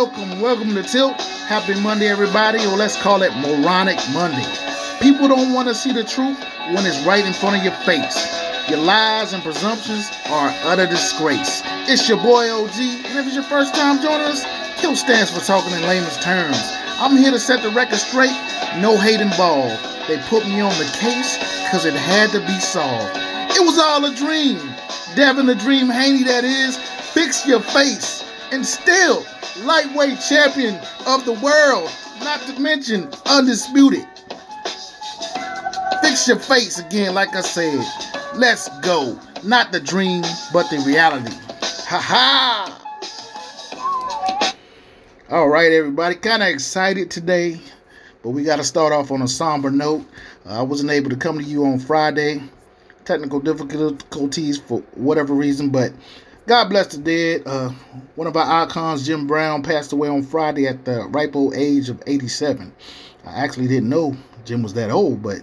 Welcome, 0.00 0.40
welcome, 0.40 0.74
to 0.76 0.82
Tilt. 0.82 1.20
Happy 1.44 1.78
Monday, 1.78 2.08
everybody, 2.08 2.64
or 2.64 2.74
let's 2.74 2.96
call 3.02 3.20
it 3.20 3.36
Moronic 3.36 3.98
Monday. 4.14 4.48
People 4.98 5.28
don't 5.28 5.52
want 5.52 5.68
to 5.68 5.74
see 5.74 5.92
the 5.92 6.02
truth 6.02 6.40
when 6.72 6.86
it's 6.86 7.04
right 7.04 7.22
in 7.22 7.34
front 7.34 7.58
of 7.58 7.62
your 7.62 7.76
face. 7.84 8.16
Your 8.70 8.78
lies 8.78 9.34
and 9.34 9.42
presumptions 9.42 10.08
are 10.30 10.54
utter 10.64 10.86
disgrace. 10.86 11.60
It's 11.84 12.08
your 12.08 12.16
boy 12.16 12.48
OG, 12.48 12.80
and 12.80 13.18
if 13.18 13.26
it's 13.26 13.34
your 13.34 13.44
first 13.44 13.74
time 13.74 14.00
joining 14.00 14.24
us, 14.24 14.42
Tilt 14.80 14.96
stands 14.96 15.30
for 15.36 15.44
talking 15.44 15.76
in 15.76 15.82
layman's 15.82 16.16
terms. 16.24 16.56
I'm 16.96 17.18
here 17.18 17.30
to 17.30 17.38
set 17.38 17.62
the 17.62 17.68
record 17.68 17.98
straight, 17.98 18.32
no 18.80 18.96
hate 18.96 19.20
involved. 19.20 19.84
They 20.08 20.16
put 20.32 20.48
me 20.48 20.62
on 20.62 20.72
the 20.80 20.88
case 20.96 21.36
because 21.60 21.84
it 21.84 21.92
had 21.92 22.30
to 22.30 22.40
be 22.40 22.58
solved. 22.58 23.18
It 23.52 23.60
was 23.60 23.78
all 23.78 24.02
a 24.06 24.14
dream. 24.14 24.64
Devin 25.14 25.44
the 25.44 25.54
Dream 25.56 25.90
Haney, 25.90 26.24
that 26.24 26.44
is. 26.44 26.78
Fix 27.12 27.46
your 27.46 27.60
face. 27.60 28.24
And 28.50 28.64
still, 28.64 29.26
lightweight 29.58 30.20
champion 30.20 30.76
of 31.06 31.24
the 31.24 31.38
world, 31.42 31.90
not 32.20 32.40
to 32.42 32.58
mention 32.60 33.08
undisputed. 33.26 34.06
Fix 36.02 36.26
your 36.26 36.38
face 36.38 36.78
again, 36.78 37.14
like 37.14 37.34
I 37.34 37.40
said. 37.40 37.84
Let's 38.34 38.68
go. 38.80 39.18
Not 39.44 39.72
the 39.72 39.80
dream, 39.80 40.22
but 40.52 40.68
the 40.70 40.82
reality. 40.86 41.34
Ha 41.62 41.98
ha! 41.98 42.76
All 45.30 45.48
right, 45.48 45.70
everybody. 45.72 46.16
Kind 46.16 46.42
of 46.42 46.48
excited 46.48 47.10
today, 47.10 47.60
but 48.22 48.30
we 48.30 48.42
got 48.42 48.56
to 48.56 48.64
start 48.64 48.92
off 48.92 49.10
on 49.10 49.22
a 49.22 49.28
somber 49.28 49.70
note. 49.70 50.04
Uh, 50.44 50.58
I 50.58 50.62
wasn't 50.62 50.90
able 50.90 51.10
to 51.10 51.16
come 51.16 51.38
to 51.38 51.44
you 51.44 51.64
on 51.64 51.78
Friday. 51.78 52.42
Technical 53.04 53.40
difficulties 53.40 54.58
for 54.58 54.80
whatever 54.94 55.32
reason, 55.32 55.70
but 55.70 55.92
God 56.50 56.68
bless 56.68 56.88
the 56.88 56.98
dead. 56.98 57.42
Uh, 57.46 57.68
one 58.16 58.26
of 58.26 58.36
our 58.36 58.64
icons, 58.64 59.06
Jim 59.06 59.28
Brown, 59.28 59.62
passed 59.62 59.92
away 59.92 60.08
on 60.08 60.24
Friday 60.24 60.66
at 60.66 60.84
the 60.84 61.06
ripe 61.10 61.36
old 61.36 61.54
age 61.54 61.88
of 61.88 62.02
87. 62.08 62.72
I 63.24 63.44
actually 63.44 63.68
didn't 63.68 63.88
know 63.88 64.16
Jim 64.44 64.60
was 64.64 64.74
that 64.74 64.90
old, 64.90 65.22
but 65.22 65.42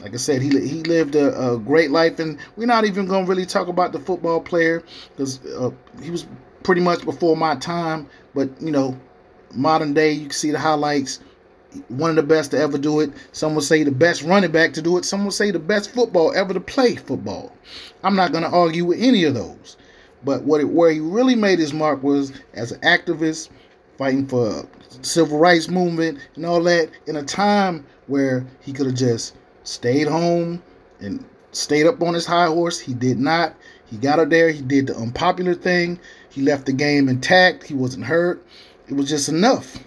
like 0.00 0.12
I 0.12 0.16
said, 0.16 0.42
he 0.42 0.48
he 0.48 0.82
lived 0.82 1.14
a, 1.14 1.52
a 1.52 1.56
great 1.56 1.92
life, 1.92 2.18
and 2.18 2.36
we're 2.56 2.66
not 2.66 2.84
even 2.84 3.06
going 3.06 3.26
to 3.26 3.30
really 3.30 3.46
talk 3.46 3.68
about 3.68 3.92
the 3.92 4.00
football 4.00 4.40
player 4.40 4.82
because 5.10 5.38
uh, 5.54 5.70
he 6.02 6.10
was 6.10 6.26
pretty 6.64 6.80
much 6.80 7.04
before 7.04 7.36
my 7.36 7.54
time. 7.54 8.08
But 8.34 8.60
you 8.60 8.72
know, 8.72 8.98
modern 9.54 9.94
day, 9.94 10.10
you 10.10 10.22
can 10.22 10.32
see 10.32 10.50
the 10.50 10.58
highlights. 10.58 11.20
One 11.86 12.10
of 12.10 12.16
the 12.16 12.24
best 12.24 12.50
to 12.50 12.58
ever 12.58 12.76
do 12.76 12.98
it. 12.98 13.12
Some 13.30 13.54
would 13.54 13.62
say 13.62 13.84
the 13.84 13.92
best 13.92 14.24
running 14.24 14.50
back 14.50 14.72
to 14.72 14.82
do 14.82 14.98
it. 14.98 15.04
Some 15.04 15.24
would 15.26 15.34
say 15.34 15.52
the 15.52 15.60
best 15.60 15.94
football 15.94 16.34
ever 16.34 16.52
to 16.52 16.60
play 16.60 16.96
football. 16.96 17.52
I'm 18.02 18.16
not 18.16 18.32
going 18.32 18.42
to 18.42 18.50
argue 18.50 18.86
with 18.86 18.98
any 19.00 19.22
of 19.22 19.34
those. 19.34 19.76
But 20.24 20.42
what 20.42 20.60
it, 20.60 20.68
where 20.68 20.90
he 20.90 21.00
really 21.00 21.34
made 21.34 21.58
his 21.58 21.72
mark 21.72 22.02
was 22.02 22.32
as 22.54 22.72
an 22.72 22.80
activist, 22.80 23.48
fighting 23.96 24.26
for 24.26 24.66
civil 25.02 25.38
rights 25.38 25.68
movement 25.68 26.18
and 26.36 26.44
all 26.44 26.62
that 26.64 26.90
in 27.06 27.16
a 27.16 27.22
time 27.22 27.86
where 28.06 28.46
he 28.60 28.72
could 28.72 28.86
have 28.86 28.94
just 28.94 29.36
stayed 29.64 30.08
home 30.08 30.62
and 31.00 31.24
stayed 31.52 31.86
up 31.86 32.02
on 32.02 32.14
his 32.14 32.26
high 32.26 32.46
horse. 32.46 32.78
He 32.78 32.94
did 32.94 33.18
not. 33.18 33.54
He 33.86 33.96
got 33.96 34.18
up 34.18 34.30
there. 34.30 34.50
He 34.50 34.62
did 34.62 34.86
the 34.86 34.96
unpopular 34.96 35.54
thing. 35.54 35.98
He 36.30 36.42
left 36.42 36.66
the 36.66 36.72
game 36.72 37.08
intact. 37.08 37.64
He 37.64 37.74
wasn't 37.74 38.04
hurt. 38.04 38.44
It 38.88 38.94
was 38.94 39.08
just 39.08 39.28
enough. 39.28 39.78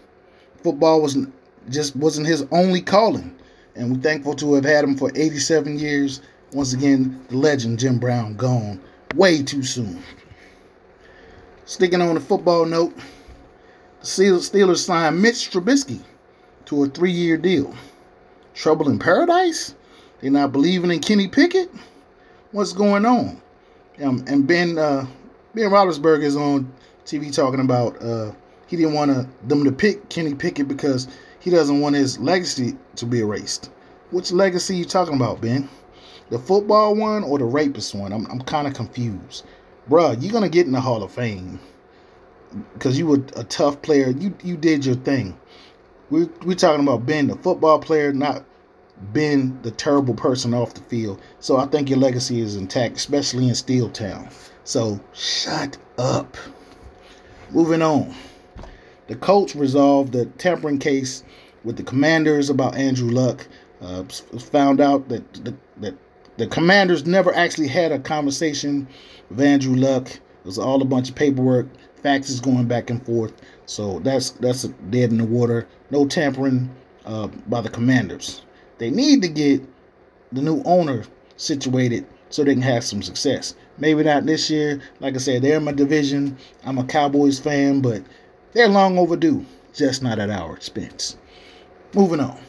Football 0.62 1.02
was 1.02 1.18
just 1.70 1.96
wasn't 1.96 2.28
his 2.28 2.46
only 2.52 2.82
calling, 2.82 3.36
and 3.76 3.92
we're 3.92 4.02
thankful 4.02 4.36
to 4.36 4.54
have 4.56 4.66
had 4.66 4.84
him 4.84 4.96
for 4.96 5.12
87 5.16 5.80
years. 5.80 6.22
Once 6.52 6.74
again, 6.74 7.26
the 7.30 7.38
legend 7.38 7.80
Jim 7.80 7.98
Brown 7.98 8.36
gone 8.36 8.82
way 9.16 9.42
too 9.42 9.64
soon. 9.64 10.02
Sticking 11.66 12.02
on 12.02 12.16
the 12.16 12.20
football 12.20 12.66
note, 12.66 12.94
the 14.02 14.06
Steelers 14.06 14.86
signed 14.86 15.22
Mitch 15.22 15.50
Trubisky 15.50 16.02
to 16.66 16.84
a 16.84 16.88
three-year 16.88 17.38
deal. 17.38 17.74
Trouble 18.54 18.90
in 18.90 19.00
paradise? 19.00 19.74
They're 20.20 20.30
not 20.30 20.52
believing 20.52 20.92
in 20.92 21.00
Kenny 21.00 21.30
Pickett? 21.30 21.72
What's 22.52 22.74
going 22.74 23.06
on? 23.06 23.42
Um, 24.04 24.26
and 24.28 24.46
Ben 24.46 24.78
uh, 24.78 25.08
Ben 25.56 25.70
Roethlisberger 25.70 26.24
is 26.24 26.36
on 26.36 26.72
TV 27.06 27.34
talking 27.34 27.62
about 27.62 28.02
uh, 28.04 28.34
he 28.68 28.76
didn't 28.76 28.94
want 28.94 29.48
them 29.48 29.64
to 29.64 29.72
pick 29.72 30.10
Kenny 30.10 30.36
Pickett 30.36 30.68
because 30.68 31.08
he 31.40 31.50
doesn't 31.50 31.80
want 31.80 31.96
his 31.96 32.20
legacy 32.20 32.76
to 32.98 33.06
be 33.06 33.22
erased. 33.22 33.72
Which 34.12 34.34
legacy 34.34 34.76
you 34.76 34.86
talking 34.86 35.16
about, 35.16 35.40
Ben? 35.40 35.70
The 36.30 36.40
football 36.40 36.96
one 36.96 37.24
or 37.24 37.40
the 37.40 37.46
rapist 37.46 37.96
one? 37.96 38.12
I'm, 38.12 38.26
I'm 38.28 38.42
kind 38.42 38.68
of 38.68 38.74
confused 38.74 39.46
bruh, 39.90 40.22
you're 40.22 40.32
gonna 40.32 40.50
get 40.50 40.66
in 40.66 40.72
the 40.72 40.82
Hall 40.82 41.04
of 41.04 41.12
Fame 41.12 41.60
because 42.74 42.98
you 42.98 43.08
were 43.08 43.22
a 43.36 43.44
tough 43.44 43.82
player. 43.82 44.10
You 44.10 44.34
you 44.44 44.58
did 44.58 44.86
your 44.86 44.96
thing. 44.96 45.38
We 46.10 46.26
we're 46.46 46.56
talking 46.56 46.84
about 46.84 47.06
being 47.06 47.28
the 47.28 47.36
football 47.38 47.80
player, 47.80 48.14
not 48.14 48.46
being 49.12 49.60
the 49.64 49.72
terrible 49.72 50.14
person 50.14 50.54
off 50.54 50.74
the 50.74 50.82
field. 50.82 51.22
So 51.40 51.58
I 51.58 51.66
think 51.66 51.90
your 51.90 52.00
legacy 52.00 52.40
is 52.40 52.56
intact, 52.56 52.98
especially 52.98 53.50
in 53.50 53.56
Steel 53.56 53.90
Town. 53.90 54.30
So 54.64 55.00
shut 55.14 55.78
up. 55.98 56.38
Moving 57.52 57.82
on. 57.82 58.14
The 59.08 59.16
Colts 59.16 59.56
resolved 59.56 60.14
the 60.14 60.26
tampering 60.26 60.80
case 60.80 61.24
with 61.64 61.78
the 61.78 61.84
Commanders 61.84 62.50
about 62.50 62.76
Andrew 62.76 63.10
Luck. 63.10 63.48
Uh, 63.82 64.04
found 64.40 64.80
out 64.80 65.10
that 65.10 65.34
the, 65.44 65.54
that 65.78 65.96
the 66.38 66.48
Commanders 66.48 67.06
never 67.06 67.34
actually 67.34 67.68
had 67.68 67.92
a 67.92 68.00
conversation 68.00 68.88
with 69.30 69.42
Andrew 69.42 69.76
Luck. 69.76 70.10
It 70.10 70.46
was 70.46 70.58
all 70.58 70.82
a 70.82 70.86
bunch 70.86 71.10
of 71.10 71.16
paperwork, 71.16 71.68
faxes 72.04 72.42
going 72.42 72.66
back 72.66 72.90
and 72.90 73.06
forth. 73.06 73.34
So 73.66 74.00
that's 74.00 74.32
that's 74.32 74.64
dead 74.90 75.12
in 75.12 75.18
the 75.20 75.26
water. 75.26 75.68
No 75.92 76.06
tampering 76.06 76.70
uh, 77.06 77.28
by 77.48 77.62
the 77.62 77.70
Commanders. 77.70 78.42
They 78.78 78.90
need 78.90 79.22
to 79.22 79.28
get 79.28 79.62
the 80.32 80.42
new 80.42 80.62
owner 80.64 81.06
situated 81.38 82.06
so 82.30 82.44
they 82.44 82.54
can 82.54 82.64
have 82.64 82.84
some 82.84 83.02
success. 83.04 83.56
Maybe 83.78 84.04
not 84.04 84.26
this 84.26 84.50
year. 84.50 84.82
Like 85.00 85.16
I 85.16 85.20
said, 85.20 85.42
they're 85.42 85.58
in 85.58 85.64
my 85.64 85.72
division. 85.72 86.38
I'm 86.66 86.78
a 86.78 86.84
Cowboys 86.84 87.40
fan, 87.40 87.82
but 87.82 88.04
they're 88.54 88.68
long 88.68 88.98
overdue. 88.98 89.46
Just 89.74 90.04
not 90.04 90.20
at 90.20 90.30
our 90.30 90.56
expense. 90.56 91.18
Moving 91.94 92.20
on. 92.20 92.40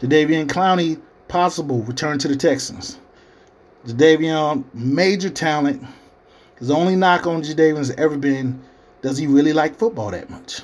Jadeveon 0.00 0.46
Clowney 0.46 1.00
possible 1.28 1.82
return 1.82 2.18
to 2.18 2.28
the 2.28 2.36
Texans. 2.36 2.98
Jadeveon, 3.86 4.64
major 4.74 5.30
talent. 5.30 5.84
His 6.58 6.70
only 6.70 6.96
knock 6.96 7.26
on 7.26 7.42
Jadeveon 7.42 7.76
has 7.76 7.90
ever 7.92 8.16
been, 8.16 8.60
does 9.02 9.18
he 9.18 9.26
really 9.26 9.52
like 9.52 9.76
football 9.76 10.10
that 10.10 10.30
much? 10.30 10.62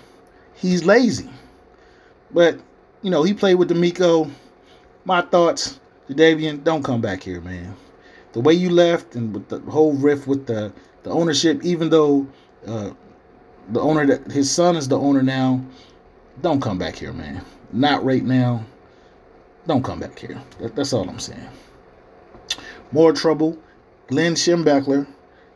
He's 0.54 0.84
lazy. 0.84 1.28
But, 2.30 2.58
you 3.02 3.10
know, 3.10 3.22
he 3.22 3.34
played 3.34 3.56
with 3.56 3.70
DeMeco. 3.70 4.30
My 5.04 5.20
thoughts, 5.22 5.80
Jadeveon, 6.08 6.64
don't 6.64 6.82
come 6.82 7.00
back 7.00 7.22
here, 7.22 7.40
man. 7.40 7.76
The 8.32 8.40
way 8.40 8.54
you 8.54 8.70
left 8.70 9.14
and 9.14 9.34
with 9.34 9.48
the 9.48 9.60
whole 9.70 9.92
riff 9.92 10.26
with 10.26 10.46
the, 10.46 10.72
the 11.02 11.10
ownership, 11.10 11.62
even 11.62 11.90
though 11.90 12.26
uh, 12.66 12.90
the 13.68 13.80
owner, 13.80 14.06
that 14.06 14.30
his 14.30 14.50
son 14.50 14.76
is 14.76 14.88
the 14.88 14.98
owner 14.98 15.22
now, 15.22 15.62
don't 16.40 16.60
come 16.60 16.78
back 16.78 16.96
here, 16.96 17.12
man. 17.12 17.44
Not 17.72 18.04
right 18.04 18.24
now. 18.24 18.64
Don't 19.66 19.84
come 19.84 20.00
back 20.00 20.18
here. 20.18 20.41
That, 20.59 20.74
that's 20.74 20.92
all 20.92 21.09
I'm 21.09 21.20
saying. 21.20 21.48
More 22.91 23.12
trouble. 23.12 23.56
Glenn 24.09 24.34
Schembechler, 24.34 25.06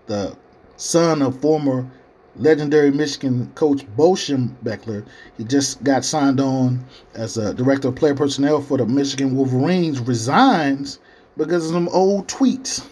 the 0.06 0.36
son 0.76 1.22
of 1.22 1.40
former 1.40 1.90
legendary 2.36 2.90
Michigan 2.90 3.50
coach 3.54 3.84
Bo 3.96 4.12
Schembechler, 4.12 5.04
he 5.36 5.44
just 5.44 5.82
got 5.82 6.04
signed 6.04 6.40
on 6.40 6.84
as 7.14 7.36
a 7.36 7.52
director 7.52 7.88
of 7.88 7.96
player 7.96 8.14
personnel 8.14 8.62
for 8.62 8.78
the 8.78 8.86
Michigan 8.86 9.34
Wolverines, 9.34 10.00
resigns 10.00 11.00
because 11.36 11.66
of 11.66 11.72
some 11.72 11.88
old 11.88 12.28
tweets. 12.28 12.86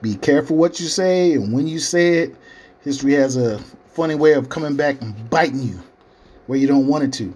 Be 0.00 0.16
careful 0.16 0.56
what 0.56 0.80
you 0.80 0.86
say 0.86 1.34
and 1.34 1.52
when 1.52 1.66
you 1.66 1.78
say 1.78 2.18
it. 2.18 2.36
History 2.80 3.12
has 3.14 3.36
a 3.36 3.58
funny 3.92 4.14
way 4.14 4.32
of 4.32 4.48
coming 4.48 4.76
back 4.76 5.00
and 5.00 5.30
biting 5.30 5.62
you 5.62 5.80
where 6.46 6.58
you 6.58 6.66
don't 6.66 6.86
want 6.86 7.04
it 7.04 7.12
to 7.14 7.34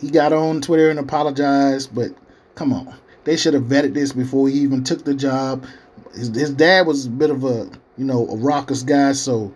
he 0.00 0.10
got 0.10 0.32
on 0.32 0.60
Twitter 0.60 0.90
and 0.90 0.98
apologized, 0.98 1.94
but 1.94 2.12
come 2.54 2.72
on. 2.72 2.94
They 3.24 3.36
should 3.36 3.54
have 3.54 3.64
vetted 3.64 3.94
this 3.94 4.12
before 4.12 4.48
he 4.48 4.54
even 4.60 4.84
took 4.84 5.04
the 5.04 5.14
job. 5.14 5.66
His, 6.14 6.28
his 6.28 6.50
dad 6.50 6.86
was 6.86 7.06
a 7.06 7.10
bit 7.10 7.30
of 7.30 7.44
a, 7.44 7.68
you 7.96 8.04
know, 8.04 8.26
a 8.28 8.36
raucous 8.36 8.82
guy, 8.82 9.12
so 9.12 9.52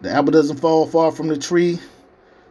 the 0.00 0.10
apple 0.10 0.30
doesn't 0.30 0.58
fall 0.58 0.86
far 0.86 1.10
from 1.10 1.28
the 1.28 1.36
tree. 1.36 1.78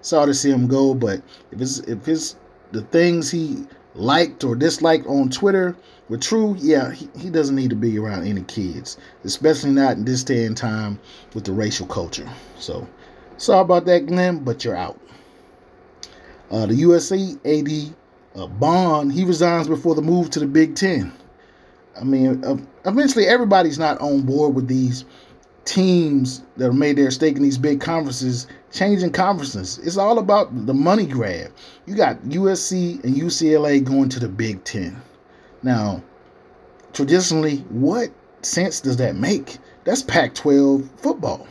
Sorry 0.01 0.27
to 0.27 0.33
see 0.33 0.51
him 0.51 0.67
go, 0.67 0.93
but 0.93 1.21
if 1.51 1.61
it's 1.61 1.79
if 1.79 2.05
his 2.05 2.35
the 2.71 2.81
things 2.81 3.31
he 3.31 3.65
liked 3.95 4.43
or 4.43 4.55
disliked 4.55 5.07
on 5.07 5.29
Twitter 5.29 5.75
were 6.09 6.17
true, 6.17 6.55
yeah, 6.59 6.91
he, 6.91 7.09
he 7.17 7.29
doesn't 7.29 7.55
need 7.55 7.69
to 7.69 7.75
be 7.75 7.97
around 7.97 8.25
any 8.25 8.43
kids, 8.43 8.97
especially 9.23 9.71
not 9.71 9.97
in 9.97 10.05
this 10.05 10.23
day 10.23 10.45
and 10.45 10.55
time 10.55 10.99
with 11.33 11.45
the 11.45 11.51
racial 11.51 11.87
culture. 11.87 12.29
So, 12.59 12.87
sorry 13.37 13.61
about 13.61 13.85
that, 13.85 14.05
Glenn, 14.05 14.43
but 14.43 14.63
you're 14.63 14.75
out. 14.75 14.99
Uh, 16.49 16.65
the 16.65 16.75
USC 16.75 17.37
AD 17.45 17.95
uh, 18.39 18.47
Bohn 18.47 19.09
he 19.09 19.23
resigns 19.25 19.67
before 19.67 19.95
the 19.95 20.01
move 20.01 20.29
to 20.31 20.39
the 20.39 20.47
Big 20.47 20.75
Ten. 20.75 21.11
I 21.99 22.03
mean, 22.03 22.43
uh, 22.43 22.57
eventually 22.85 23.25
everybody's 23.25 23.79
not 23.79 23.99
on 23.99 24.21
board 24.21 24.55
with 24.55 24.67
these 24.67 25.05
teams 25.65 26.43
that 26.55 26.65
have 26.65 26.75
made 26.75 26.97
their 26.97 27.11
stake 27.11 27.35
in 27.35 27.43
these 27.43 27.57
big 27.57 27.81
conferences 27.81 28.47
changing 28.71 29.11
conferences. 29.11 29.79
It's 29.79 29.97
all 29.97 30.19
about 30.19 30.65
the 30.65 30.73
money 30.73 31.05
grab. 31.05 31.51
You 31.85 31.95
got 31.95 32.21
USC 32.23 33.03
and 33.03 33.15
UCLA 33.15 33.83
going 33.83 34.09
to 34.09 34.19
the 34.19 34.29
Big 34.29 34.63
Ten. 34.63 35.01
Now, 35.63 36.01
traditionally, 36.93 37.57
what 37.69 38.09
sense 38.43 38.79
does 38.79 38.97
that 38.97 39.15
make? 39.15 39.57
That's 39.83 40.03
Pac 40.03 40.35
12 40.35 40.89
football. 40.97 41.47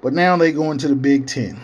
But 0.00 0.12
now 0.12 0.36
they 0.36 0.52
go 0.52 0.70
into 0.70 0.88
the 0.88 0.96
Big 0.96 1.26
Ten. 1.26 1.60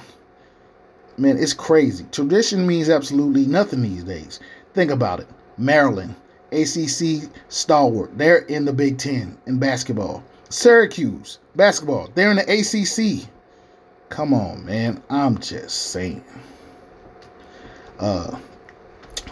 Man, 1.18 1.36
it's 1.36 1.52
crazy. 1.52 2.06
Tradition 2.12 2.64
means 2.64 2.88
absolutely 2.88 3.44
nothing 3.44 3.82
these 3.82 4.04
days. 4.04 4.38
Think 4.72 4.92
about 4.92 5.18
it. 5.18 5.26
Maryland, 5.56 6.14
ACC 6.52 7.28
stalwart, 7.48 8.16
they're 8.16 8.38
in 8.42 8.64
the 8.64 8.72
Big 8.72 8.98
Ten 8.98 9.36
in 9.46 9.58
basketball. 9.58 10.22
Syracuse, 10.48 11.40
basketball, 11.56 12.08
they're 12.14 12.30
in 12.30 12.36
the 12.36 12.44
ACC. 12.48 13.28
Come 14.10 14.32
on, 14.32 14.64
man. 14.64 15.02
I'm 15.10 15.38
just 15.38 15.90
saying. 15.90 16.24
Uh, 17.98 18.38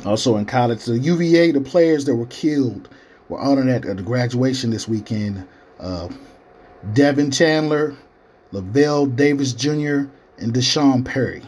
also 0.04 0.36
in 0.36 0.44
college, 0.44 0.84
the 0.84 0.98
UVA, 0.98 1.52
the 1.52 1.60
players 1.60 2.04
that 2.06 2.16
were 2.16 2.26
killed 2.26 2.88
were 3.28 3.38
honored 3.38 3.68
at 3.68 3.82
the 3.96 4.02
graduation 4.02 4.70
this 4.70 4.88
weekend. 4.88 5.46
Uh, 5.78 6.08
Devin 6.92 7.30
Chandler, 7.30 7.96
Lavelle 8.50 9.06
Davis 9.06 9.52
Jr., 9.52 10.06
and 10.38 10.52
D'Sean 10.52 11.04
Perry. 11.04 11.42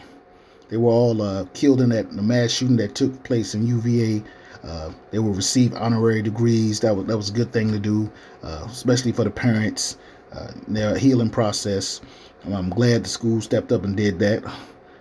They 0.69 0.77
were 0.77 0.91
all 0.91 1.21
uh, 1.21 1.45
killed 1.53 1.81
in 1.81 1.89
that 1.89 2.11
the 2.11 2.21
mass 2.21 2.51
shooting 2.51 2.77
that 2.77 2.95
took 2.95 3.23
place 3.23 3.55
in 3.55 3.65
UVA. 3.65 4.23
Uh, 4.63 4.91
they 5.11 5.19
will 5.19 5.33
receive 5.33 5.73
honorary 5.73 6.21
degrees. 6.21 6.79
That 6.81 6.95
was 6.95 7.05
that 7.05 7.17
was 7.17 7.29
a 7.29 7.33
good 7.33 7.51
thing 7.51 7.71
to 7.71 7.79
do, 7.79 8.11
uh, 8.43 8.67
especially 8.69 9.11
for 9.11 9.23
the 9.23 9.31
parents. 9.31 9.97
Uh, 10.31 10.51
their 10.67 10.95
healing 10.95 11.29
process. 11.29 12.01
I'm 12.45 12.69
glad 12.69 13.03
the 13.03 13.09
school 13.09 13.41
stepped 13.41 13.71
up 13.71 13.83
and 13.83 13.97
did 13.97 14.19
that. 14.19 14.43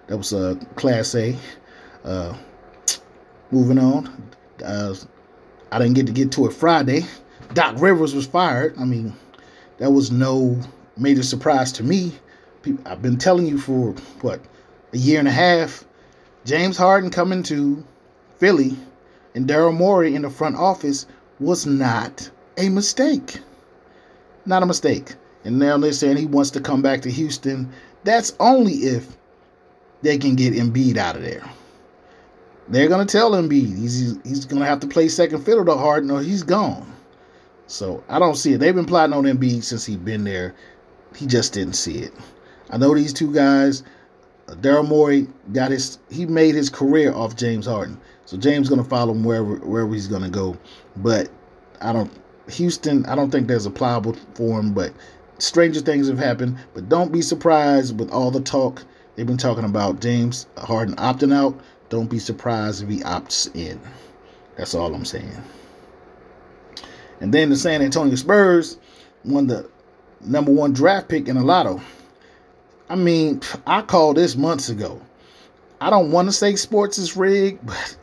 That 0.07 0.17
was 0.17 0.33
a 0.33 0.51
uh, 0.51 0.55
class 0.75 1.15
A. 1.15 1.37
Uh, 2.03 2.35
moving 3.51 3.79
on, 3.79 4.31
I 4.65 5.79
didn't 5.79 5.95
get 5.95 6.07
to 6.07 6.13
get 6.13 6.33
to 6.33 6.47
it 6.47 6.55
Friday. 6.55 7.05
Doc 7.53 7.77
Rivers 7.79 8.15
was 8.15 8.27
fired. 8.27 8.75
I 8.79 8.85
mean, 8.85 9.13
that 9.79 9.91
was 9.91 10.11
no 10.11 10.59
major 10.97 11.23
surprise 11.23 11.73
to 11.73 11.83
me. 11.83 12.13
I've 12.87 13.03
been 13.03 13.19
telling 13.19 13.47
you 13.47 13.59
for 13.59 13.93
what 14.23 14.41
a 14.93 14.97
year 14.97 15.19
and 15.19 15.29
a 15.29 15.33
half. 15.33 15.85
James 16.45 16.77
Harden 16.77 17.11
coming 17.11 17.43
to 17.45 17.85
Philly 18.37 18.77
and 19.35 19.49
Daryl 19.49 19.77
Morey 19.77 20.15
in 20.15 20.23
the 20.23 20.31
front 20.31 20.57
office 20.57 21.07
was 21.41 21.67
not 21.67 22.31
a 22.57 22.69
mistake. 22.69 23.41
Not 24.47 24.63
a 24.63 24.67
mistake. 24.67 25.15
And 25.45 25.59
now 25.59 25.79
they're 25.79 25.93
saying 25.93 26.17
he 26.17 26.27
wants 26.27 26.51
to 26.53 26.61
come 26.61 26.83
back 26.83 27.03
to 27.03 27.11
Houston. 27.11 27.73
That's 28.05 28.35
only 28.41 28.73
if 28.75 29.17
they 30.03 30.19
can 30.19 30.35
get 30.35 30.55
Embiid 30.55 30.97
out 30.97 31.17
of 31.17 31.23
there. 31.23 31.49
They're 32.69 32.89
gonna 32.89 33.07
tell 33.07 33.33
Embiid 33.33 33.79
he's 33.79 34.19
he's 34.25 34.45
gonna 34.45 34.67
have 34.67 34.81
to 34.81 34.87
play 34.87 35.09
second 35.09 35.43
fiddle 35.43 35.65
to 35.65 35.75
Harden 35.75 36.11
or 36.11 36.23
he's 36.23 36.43
gone. 36.43 36.93
So 37.67 38.03
I 38.09 38.19
don't 38.19 38.37
see 38.37 38.55
it. 38.55 38.59
They've 38.59 38.75
been 38.75 38.85
plotting 38.85 39.15
on 39.15 39.25
Embiid 39.25 39.63
since 39.63 39.85
he's 39.85 39.97
been 39.97 40.25
there. 40.25 40.55
He 41.15 41.27
just 41.27 41.53
didn't 41.53 41.75
see 41.75 41.99
it. 41.99 42.13
I 42.71 42.77
know 42.77 42.95
these 42.95 43.13
two 43.13 43.33
guys. 43.33 43.83
Daryl 44.57 44.87
Morey 44.87 45.27
got 45.53 45.71
his 45.71 45.99
he 46.11 46.27
made 46.27 46.55
his 46.55 46.71
career 46.71 47.13
off 47.13 47.37
James 47.37 47.67
Harden. 47.67 48.01
So 48.25 48.37
James 48.37 48.69
gonna 48.69 48.85
follow 48.85 49.13
him 49.13 49.25
wherever 49.25 49.57
wherever 49.57 49.93
he's 49.93 50.09
gonna 50.09 50.31
go. 50.31 50.57
But 50.97 51.29
I 51.81 51.93
don't 51.93 52.11
Houston, 52.51 53.05
I 53.07 53.15
don't 53.15 53.31
think 53.31 53.47
there's 53.47 53.67
a 53.67 53.71
pliable 53.71 54.17
for 54.35 54.59
him, 54.59 54.73
but 54.73 54.93
stranger 55.39 55.81
things 55.81 56.09
have 56.09 56.19
happened. 56.19 56.59
But 56.75 56.89
don't 56.89 57.13
be 57.13 57.23
surprised 57.23 57.99
with 57.99 58.11
all 58.11 58.31
the 58.31 58.41
talk 58.41 58.83
they've 59.15 59.27
been 59.27 59.37
talking 59.37 59.65
about 59.65 60.01
James 60.01 60.47
Harden 60.57 60.97
opting 60.97 61.33
out. 61.33 61.59
Don't 61.89 62.11
be 62.11 62.19
surprised 62.19 62.83
if 62.83 62.89
he 62.89 63.01
opts 63.01 63.55
in. 63.55 63.81
That's 64.57 64.75
all 64.75 64.95
I'm 64.95 65.05
saying. 65.05 65.43
And 67.21 67.33
then 67.33 67.51
the 67.51 67.57
San 67.57 67.83
Antonio 67.83 68.15
Spurs 68.15 68.79
won 69.25 69.47
the 69.47 69.69
number 70.21 70.53
one 70.53 70.73
draft 70.73 71.09
pick 71.09 71.29
in 71.29 71.37
a 71.37 71.45
lotto. 71.45 71.81
I 72.91 72.95
mean, 72.95 73.43
I 73.67 73.83
called 73.83 74.17
this 74.17 74.35
months 74.37 74.71
ago. 74.71 75.01
I 75.81 75.91
don't 75.91 76.11
want 76.11 76.29
to 76.29 76.33
say 76.33 76.57
sports 76.57 76.97
is 76.99 77.17
rigged, 77.17 77.65
but 77.67 77.97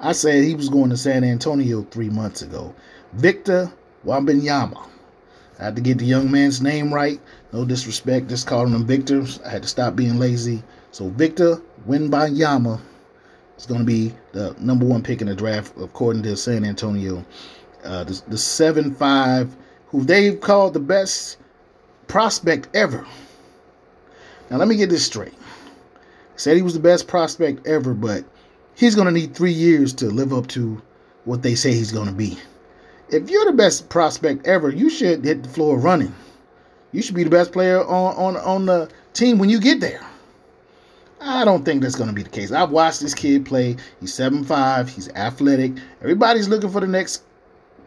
I 0.00 0.12
said 0.12 0.44
he 0.44 0.54
was 0.54 0.68
going 0.68 0.90
to 0.90 0.96
San 0.96 1.22
Antonio 1.22 1.82
three 1.90 2.10
months 2.10 2.42
ago. 2.42 2.74
Victor 3.12 3.72
Wembanyama. 4.04 4.88
I 5.60 5.64
had 5.64 5.76
to 5.76 5.82
get 5.82 5.98
the 5.98 6.04
young 6.04 6.30
man's 6.30 6.60
name 6.60 6.92
right. 6.92 7.20
No 7.52 7.64
disrespect, 7.64 8.28
just 8.28 8.48
calling 8.48 8.74
him 8.74 8.84
Victor. 8.84 9.24
I 9.46 9.50
had 9.50 9.62
to 9.62 9.68
stop 9.68 9.94
being 9.94 10.18
lazy. 10.18 10.64
So 10.90 11.08
Victor 11.10 11.62
Wembanyama 11.88 12.80
is 13.56 13.66
going 13.66 13.80
to 13.80 13.86
be 13.86 14.12
the 14.32 14.56
number 14.58 14.84
one 14.84 15.02
pick 15.02 15.20
in 15.20 15.28
the 15.28 15.34
draft, 15.36 15.72
according 15.80 16.24
to 16.24 16.36
San 16.36 16.64
Antonio. 16.64 17.24
Uh, 17.84 18.02
the, 18.02 18.20
the 18.28 18.36
7-5, 18.36 19.50
who 19.88 20.02
they've 20.02 20.40
called 20.40 20.74
the 20.74 20.80
best 20.80 21.36
prospect 22.08 22.68
ever. 22.74 23.06
Now, 24.50 24.58
let 24.58 24.68
me 24.68 24.76
get 24.76 24.90
this 24.90 25.04
straight. 25.04 25.34
Said 26.36 26.56
he 26.56 26.62
was 26.62 26.74
the 26.74 26.80
best 26.80 27.06
prospect 27.06 27.66
ever, 27.66 27.94
but 27.94 28.24
he's 28.74 28.94
going 28.94 29.06
to 29.06 29.12
need 29.12 29.34
three 29.34 29.52
years 29.52 29.92
to 29.94 30.06
live 30.06 30.32
up 30.32 30.46
to 30.48 30.80
what 31.24 31.42
they 31.42 31.54
say 31.54 31.72
he's 31.72 31.92
going 31.92 32.08
to 32.08 32.12
be. 32.12 32.36
If 33.08 33.30
you're 33.30 33.44
the 33.44 33.52
best 33.52 33.88
prospect 33.88 34.46
ever, 34.46 34.70
you 34.70 34.90
should 34.90 35.24
hit 35.24 35.42
the 35.42 35.48
floor 35.48 35.78
running. 35.78 36.14
You 36.92 37.02
should 37.02 37.14
be 37.14 37.24
the 37.24 37.30
best 37.30 37.52
player 37.52 37.82
on, 37.84 38.16
on, 38.16 38.36
on 38.36 38.66
the 38.66 38.88
team 39.12 39.38
when 39.38 39.48
you 39.48 39.60
get 39.60 39.80
there. 39.80 40.00
I 41.20 41.44
don't 41.44 41.64
think 41.64 41.82
that's 41.82 41.94
going 41.94 42.08
to 42.08 42.14
be 42.14 42.22
the 42.22 42.28
case. 42.28 42.52
I've 42.52 42.70
watched 42.70 43.00
this 43.00 43.14
kid 43.14 43.46
play. 43.46 43.76
He's 44.00 44.12
7'5, 44.12 44.88
he's 44.88 45.08
athletic. 45.10 45.72
Everybody's 46.02 46.48
looking 46.48 46.70
for 46.70 46.80
the 46.80 46.86
next 46.86 47.22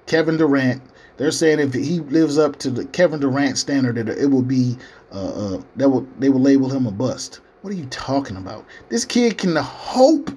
Kevin 0.07 0.37
Durant. 0.37 0.81
They're 1.17 1.31
saying 1.31 1.59
if 1.59 1.73
he 1.73 1.99
lives 1.99 2.37
up 2.37 2.57
to 2.59 2.69
the 2.69 2.85
Kevin 2.85 3.19
Durant 3.19 3.57
standard, 3.57 3.97
it, 3.97 4.07
it 4.07 4.27
will 4.27 4.43
be 4.43 4.77
uh, 5.11 5.55
uh, 5.55 5.61
that 5.75 5.89
will 5.89 6.07
they 6.19 6.29
will 6.29 6.41
label 6.41 6.69
him 6.69 6.85
a 6.85 6.91
bust. 6.91 7.41
What 7.61 7.73
are 7.73 7.77
you 7.77 7.87
talking 7.87 8.37
about? 8.37 8.65
This 8.89 9.03
kid 9.03 9.37
can 9.37 9.55
hope 9.55 10.29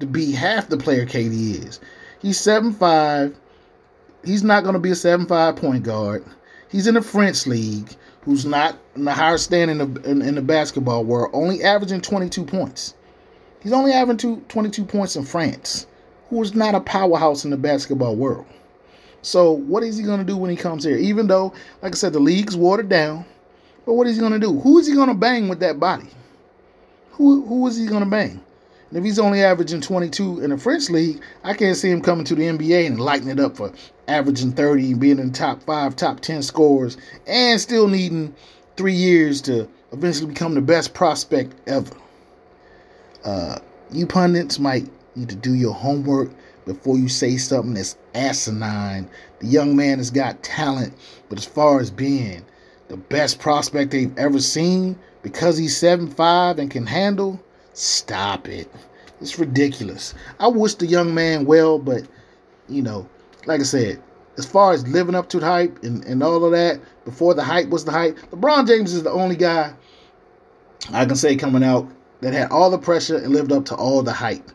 to 0.00 0.06
be 0.06 0.32
half 0.32 0.68
the 0.68 0.76
player 0.76 1.06
KD 1.06 1.64
is. 1.66 1.80
He's 2.20 2.38
seven 2.38 2.72
five. 2.72 3.36
He's 4.24 4.42
not 4.42 4.64
going 4.64 4.72
to 4.74 4.80
be 4.80 4.90
a 4.90 4.96
seven 4.96 5.26
five 5.26 5.56
point 5.56 5.84
guard. 5.84 6.24
He's 6.68 6.88
in 6.88 6.94
the 6.94 7.02
French 7.02 7.46
league, 7.46 7.94
who's 8.22 8.44
not 8.44 8.76
in 8.96 9.04
the 9.04 9.12
higher 9.12 9.38
standing 9.38 9.80
in, 10.04 10.22
in 10.22 10.34
the 10.34 10.42
basketball 10.42 11.04
world, 11.04 11.30
only 11.32 11.62
averaging 11.62 12.00
22 12.00 12.44
points. 12.44 12.94
He's 13.60 13.72
only 13.72 13.92
averaging 13.92 14.40
22 14.46 14.84
points 14.84 15.14
in 15.14 15.24
France, 15.24 15.86
who 16.30 16.42
is 16.42 16.54
not 16.54 16.74
a 16.74 16.80
powerhouse 16.80 17.44
in 17.44 17.50
the 17.52 17.56
basketball 17.56 18.16
world. 18.16 18.46
So 19.24 19.52
what 19.52 19.82
is 19.82 19.96
he 19.96 20.04
going 20.04 20.18
to 20.18 20.24
do 20.24 20.36
when 20.36 20.50
he 20.50 20.56
comes 20.56 20.84
here? 20.84 20.98
Even 20.98 21.26
though, 21.26 21.54
like 21.80 21.92
I 21.92 21.96
said, 21.96 22.12
the 22.12 22.20
league's 22.20 22.56
watered 22.56 22.90
down, 22.90 23.24
but 23.86 23.94
what 23.94 24.06
is 24.06 24.16
he 24.16 24.20
going 24.20 24.32
to 24.32 24.38
do? 24.38 24.60
Who 24.60 24.78
is 24.78 24.86
he 24.86 24.94
going 24.94 25.08
to 25.08 25.14
bang 25.14 25.48
with 25.48 25.60
that 25.60 25.80
body? 25.80 26.08
Who 27.12 27.44
who 27.46 27.66
is 27.66 27.78
he 27.78 27.86
going 27.86 28.04
to 28.04 28.10
bang? 28.10 28.40
And 28.90 28.98
if 28.98 29.04
he's 29.04 29.18
only 29.18 29.42
averaging 29.42 29.80
22 29.80 30.40
in 30.40 30.50
the 30.50 30.58
French 30.58 30.90
league, 30.90 31.20
I 31.42 31.54
can't 31.54 31.76
see 31.76 31.90
him 31.90 32.02
coming 32.02 32.24
to 32.26 32.34
the 32.34 32.42
NBA 32.42 32.86
and 32.86 33.00
lighting 33.00 33.28
it 33.28 33.40
up 33.40 33.56
for 33.56 33.72
averaging 34.08 34.52
30 34.52 34.92
and 34.92 35.00
being 35.00 35.18
in 35.18 35.32
the 35.32 35.38
top 35.38 35.62
five, 35.62 35.96
top 35.96 36.20
10 36.20 36.42
scores, 36.42 36.96
and 37.26 37.60
still 37.60 37.88
needing 37.88 38.34
three 38.76 38.94
years 38.94 39.40
to 39.42 39.68
eventually 39.92 40.28
become 40.28 40.54
the 40.54 40.60
best 40.60 40.92
prospect 40.92 41.54
ever. 41.66 41.96
Uh, 43.24 43.58
you 43.90 44.06
pundits 44.06 44.58
might 44.58 44.88
need 45.16 45.30
to 45.30 45.36
do 45.36 45.54
your 45.54 45.72
homework 45.72 46.30
before 46.64 46.98
you 46.98 47.08
say 47.08 47.36
something 47.36 47.74
that's 47.74 47.96
asinine. 48.14 49.08
The 49.40 49.46
young 49.46 49.76
man 49.76 49.98
has 49.98 50.10
got 50.10 50.42
talent, 50.42 50.94
but 51.28 51.38
as 51.38 51.44
far 51.44 51.80
as 51.80 51.90
being 51.90 52.44
the 52.88 52.96
best 52.96 53.38
prospect 53.38 53.90
they've 53.90 54.16
ever 54.18 54.40
seen 54.40 54.98
because 55.22 55.56
he's 55.56 55.76
seven 55.76 56.08
five 56.08 56.58
and 56.58 56.70
can 56.70 56.86
handle, 56.86 57.40
stop 57.72 58.48
it. 58.48 58.70
It's 59.20 59.38
ridiculous. 59.38 60.14
I 60.38 60.48
wish 60.48 60.74
the 60.74 60.86
young 60.86 61.14
man 61.14 61.46
well, 61.46 61.78
but 61.78 62.06
you 62.68 62.82
know, 62.82 63.08
like 63.46 63.60
I 63.60 63.64
said, 63.64 64.02
as 64.36 64.46
far 64.46 64.72
as 64.72 64.86
living 64.88 65.14
up 65.14 65.28
to 65.30 65.40
the 65.40 65.46
hype 65.46 65.82
and, 65.82 66.04
and 66.04 66.22
all 66.22 66.44
of 66.44 66.52
that, 66.52 66.80
before 67.04 67.34
the 67.34 67.44
hype 67.44 67.68
was 67.68 67.84
the 67.84 67.92
hype, 67.92 68.18
LeBron 68.30 68.66
James 68.66 68.92
is 68.92 69.02
the 69.02 69.10
only 69.10 69.36
guy 69.36 69.72
I 70.92 71.04
can 71.04 71.16
say 71.16 71.36
coming 71.36 71.64
out 71.64 71.88
that 72.20 72.32
had 72.34 72.50
all 72.50 72.70
the 72.70 72.78
pressure 72.78 73.16
and 73.16 73.32
lived 73.32 73.52
up 73.52 73.64
to 73.66 73.74
all 73.74 74.02
the 74.02 74.12
hype. 74.12 74.50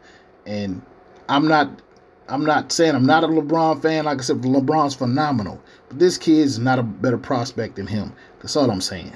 And 0.46 0.82
I'm 1.28 1.48
not 1.48 1.82
I'm 2.30 2.46
not 2.46 2.72
saying 2.72 2.96
I'm 2.96 3.06
not 3.06 3.24
a 3.24 3.28
LeBron 3.28 3.82
fan. 3.82 4.06
Like 4.06 4.20
I 4.20 4.22
said, 4.22 4.38
LeBron's 4.38 4.96
phenomenal. 4.96 5.62
But 5.88 6.00
this 6.00 6.18
kid's 6.18 6.60
not 6.60 6.80
a 6.80 6.84
better 6.84 7.18
prospect 7.18 7.76
than 7.76 7.88
him. 7.88 8.14
That's 8.40 8.56
all 8.56 8.70
I'm 8.70 8.82
saying. 8.82 9.14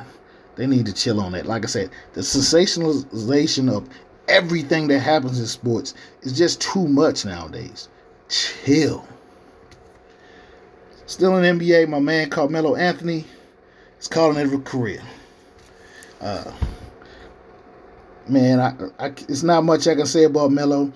They 0.55 0.67
need 0.67 0.85
to 0.85 0.93
chill 0.93 1.19
on 1.19 1.31
that. 1.31 1.45
Like 1.45 1.63
I 1.63 1.67
said, 1.67 1.89
the 2.13 2.21
sensationalization 2.21 3.71
of 3.71 3.87
everything 4.27 4.87
that 4.87 4.99
happens 4.99 5.39
in 5.39 5.47
sports 5.47 5.93
is 6.21 6.37
just 6.37 6.61
too 6.61 6.87
much 6.87 7.25
nowadays. 7.25 7.89
Chill. 8.29 9.07
Still 11.05 11.37
in 11.37 11.59
NBA, 11.59 11.89
my 11.89 11.99
man 11.99 12.29
Carmelo 12.29 12.75
Anthony 12.75 13.25
He's 14.03 14.09
calling 14.09 14.35
it 14.35 14.53
a 14.53 14.59
career. 14.59 15.01
Uh, 16.19 16.51
man, 18.27 18.59
I, 18.59 18.73
I, 18.99 19.07
it's 19.29 19.43
not 19.43 19.63
much 19.63 19.87
I 19.87 19.95
can 19.95 20.05
say 20.05 20.25
about 20.25 20.51
Melo. 20.51 20.91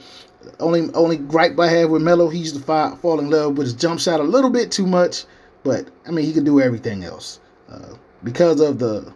Only 0.59 0.91
only 0.93 1.17
gripe 1.17 1.59
I 1.59 1.67
have 1.67 1.89
with 1.89 2.01
Melo, 2.01 2.29
he 2.29 2.39
used 2.39 2.55
to 2.55 2.61
fall, 2.61 3.19
in 3.19 3.29
love 3.29 3.57
with 3.57 3.67
his 3.67 3.73
jump 3.75 3.99
shot 3.99 4.19
a 4.19 4.23
little 4.23 4.49
bit 4.49 4.71
too 4.71 4.85
much, 4.85 5.25
but 5.63 5.87
I 6.05 6.11
mean 6.11 6.25
he 6.25 6.33
can 6.33 6.43
do 6.43 6.61
everything 6.61 7.03
else. 7.03 7.39
Uh, 7.69 7.95
because 8.23 8.59
of 8.59 8.79
the 8.79 9.13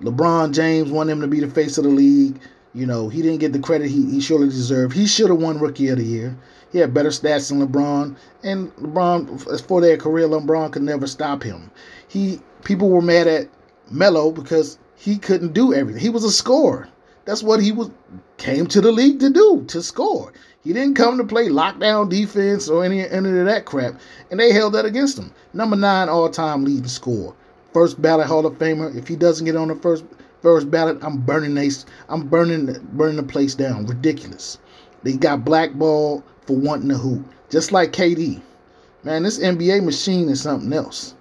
LeBron 0.00 0.52
James 0.52 0.90
wanted 0.90 1.12
him 1.12 1.20
to 1.20 1.26
be 1.26 1.40
the 1.40 1.50
face 1.50 1.78
of 1.78 1.84
the 1.84 1.90
league. 1.90 2.40
You 2.72 2.86
know, 2.86 3.08
he 3.08 3.20
didn't 3.20 3.40
get 3.40 3.52
the 3.52 3.58
credit 3.58 3.88
he, 3.88 4.10
he 4.10 4.20
surely 4.20 4.48
deserved. 4.48 4.94
He 4.94 5.06
should 5.06 5.28
have 5.28 5.40
won 5.40 5.58
Rookie 5.58 5.88
of 5.88 5.98
the 5.98 6.04
Year. 6.04 6.38
He 6.70 6.78
had 6.78 6.94
better 6.94 7.08
stats 7.08 7.48
than 7.48 7.66
LeBron, 7.66 8.16
and 8.44 8.72
LeBron, 8.76 9.60
for 9.66 9.80
their 9.80 9.96
career, 9.96 10.28
LeBron 10.28 10.72
could 10.72 10.82
never 10.82 11.08
stop 11.08 11.42
him. 11.42 11.70
He 12.06 12.40
people 12.62 12.88
were 12.90 13.02
mad 13.02 13.26
at 13.26 13.48
Melo 13.90 14.30
because 14.30 14.78
he 14.94 15.18
couldn't 15.18 15.52
do 15.52 15.74
everything. 15.74 16.00
He 16.00 16.10
was 16.10 16.24
a 16.24 16.30
scorer. 16.30 16.88
That's 17.24 17.42
what 17.42 17.60
he 17.60 17.72
was 17.72 17.90
came 18.38 18.66
to 18.68 18.80
the 18.80 18.92
league 18.92 19.20
to 19.20 19.30
do, 19.30 19.64
to 19.68 19.82
score. 19.82 20.32
He 20.62 20.74
didn't 20.74 20.94
come 20.94 21.16
to 21.16 21.24
play 21.24 21.48
lockdown 21.48 22.10
defense 22.10 22.68
or 22.68 22.84
any, 22.84 23.08
any 23.08 23.30
of 23.30 23.46
that 23.46 23.64
crap, 23.64 23.98
and 24.30 24.38
they 24.38 24.52
held 24.52 24.74
that 24.74 24.84
against 24.84 25.18
him. 25.18 25.32
Number 25.54 25.74
nine 25.74 26.10
all-time 26.10 26.64
leading 26.64 26.86
scorer, 26.86 27.34
first 27.72 28.00
ballot 28.00 28.26
Hall 28.26 28.44
of 28.44 28.58
Famer. 28.58 28.94
If 28.94 29.08
he 29.08 29.16
doesn't 29.16 29.46
get 29.46 29.56
on 29.56 29.68
the 29.68 29.76
first 29.76 30.04
first 30.42 30.70
ballot, 30.70 30.98
I'm 31.02 31.18
burning 31.18 31.54
they, 31.54 31.70
I'm 32.10 32.28
burning 32.28 32.66
burning 32.92 33.16
the 33.16 33.22
place 33.22 33.54
down. 33.54 33.86
Ridiculous. 33.86 34.58
They 35.02 35.14
got 35.14 35.46
blackballed 35.46 36.22
for 36.46 36.56
wanting 36.56 36.90
to 36.90 36.98
hoop, 36.98 37.24
just 37.48 37.72
like 37.72 37.92
KD. 37.92 38.42
Man, 39.02 39.22
this 39.22 39.38
NBA 39.38 39.82
machine 39.82 40.28
is 40.28 40.42
something 40.42 40.72
else. 40.74 41.14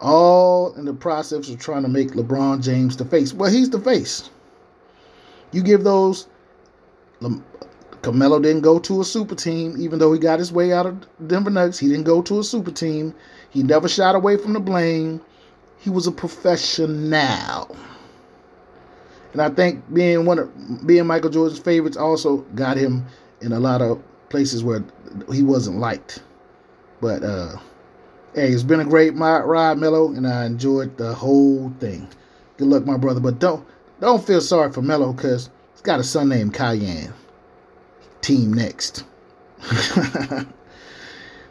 All 0.00 0.74
in 0.74 0.84
the 0.84 0.92
process 0.92 1.48
of 1.48 1.58
trying 1.58 1.82
to 1.82 1.88
make 1.88 2.10
LeBron 2.10 2.62
James 2.62 2.96
the 2.96 3.06
face. 3.06 3.32
Well, 3.32 3.50
he's 3.50 3.70
the 3.70 3.80
face. 3.80 4.28
You 5.52 5.62
give 5.62 5.82
those. 5.82 6.26
Carmelo 8.02 8.40
didn't 8.40 8.62
go 8.62 8.80
to 8.80 9.00
a 9.00 9.04
super 9.04 9.36
team, 9.36 9.76
even 9.78 10.00
though 10.00 10.12
he 10.12 10.18
got 10.18 10.40
his 10.40 10.52
way 10.52 10.72
out 10.72 10.86
of 10.86 11.06
Denver 11.28 11.50
Nuggets. 11.50 11.78
He 11.78 11.88
didn't 11.88 12.04
go 12.04 12.20
to 12.22 12.40
a 12.40 12.44
super 12.44 12.72
team. 12.72 13.14
He 13.50 13.62
never 13.62 13.88
shied 13.88 14.16
away 14.16 14.36
from 14.36 14.54
the 14.54 14.60
blame. 14.60 15.20
He 15.78 15.88
was 15.88 16.08
a 16.08 16.12
professional. 16.12 17.76
And 19.32 19.40
I 19.40 19.50
think 19.50 19.82
being 19.94 20.26
one 20.26 20.40
of 20.40 20.86
being 20.86 21.06
Michael 21.06 21.30
Jordan's 21.30 21.60
favorites 21.60 21.96
also 21.96 22.38
got 22.54 22.76
him 22.76 23.06
in 23.40 23.52
a 23.52 23.60
lot 23.60 23.80
of 23.80 24.02
places 24.30 24.64
where 24.64 24.84
he 25.32 25.42
wasn't 25.42 25.78
liked. 25.78 26.22
But 27.00 27.22
uh 27.22 27.56
hey, 28.34 28.48
it's 28.48 28.62
been 28.64 28.80
a 28.80 28.84
great 28.84 29.14
ride, 29.14 29.78
Melo, 29.78 30.08
and 30.12 30.26
I 30.26 30.44
enjoyed 30.44 30.96
the 30.96 31.14
whole 31.14 31.72
thing. 31.78 32.08
Good 32.56 32.68
luck, 32.68 32.84
my 32.84 32.96
brother. 32.96 33.20
But 33.20 33.38
don't 33.38 33.64
don't 34.00 34.24
feel 34.24 34.40
sorry 34.40 34.72
for 34.72 34.82
Melo 34.82 35.12
because 35.12 35.50
he's 35.72 35.82
got 35.82 36.00
a 36.00 36.04
son 36.04 36.28
named 36.28 36.52
Kiyan. 36.52 37.12
Team 38.22 38.54
next. 38.54 39.04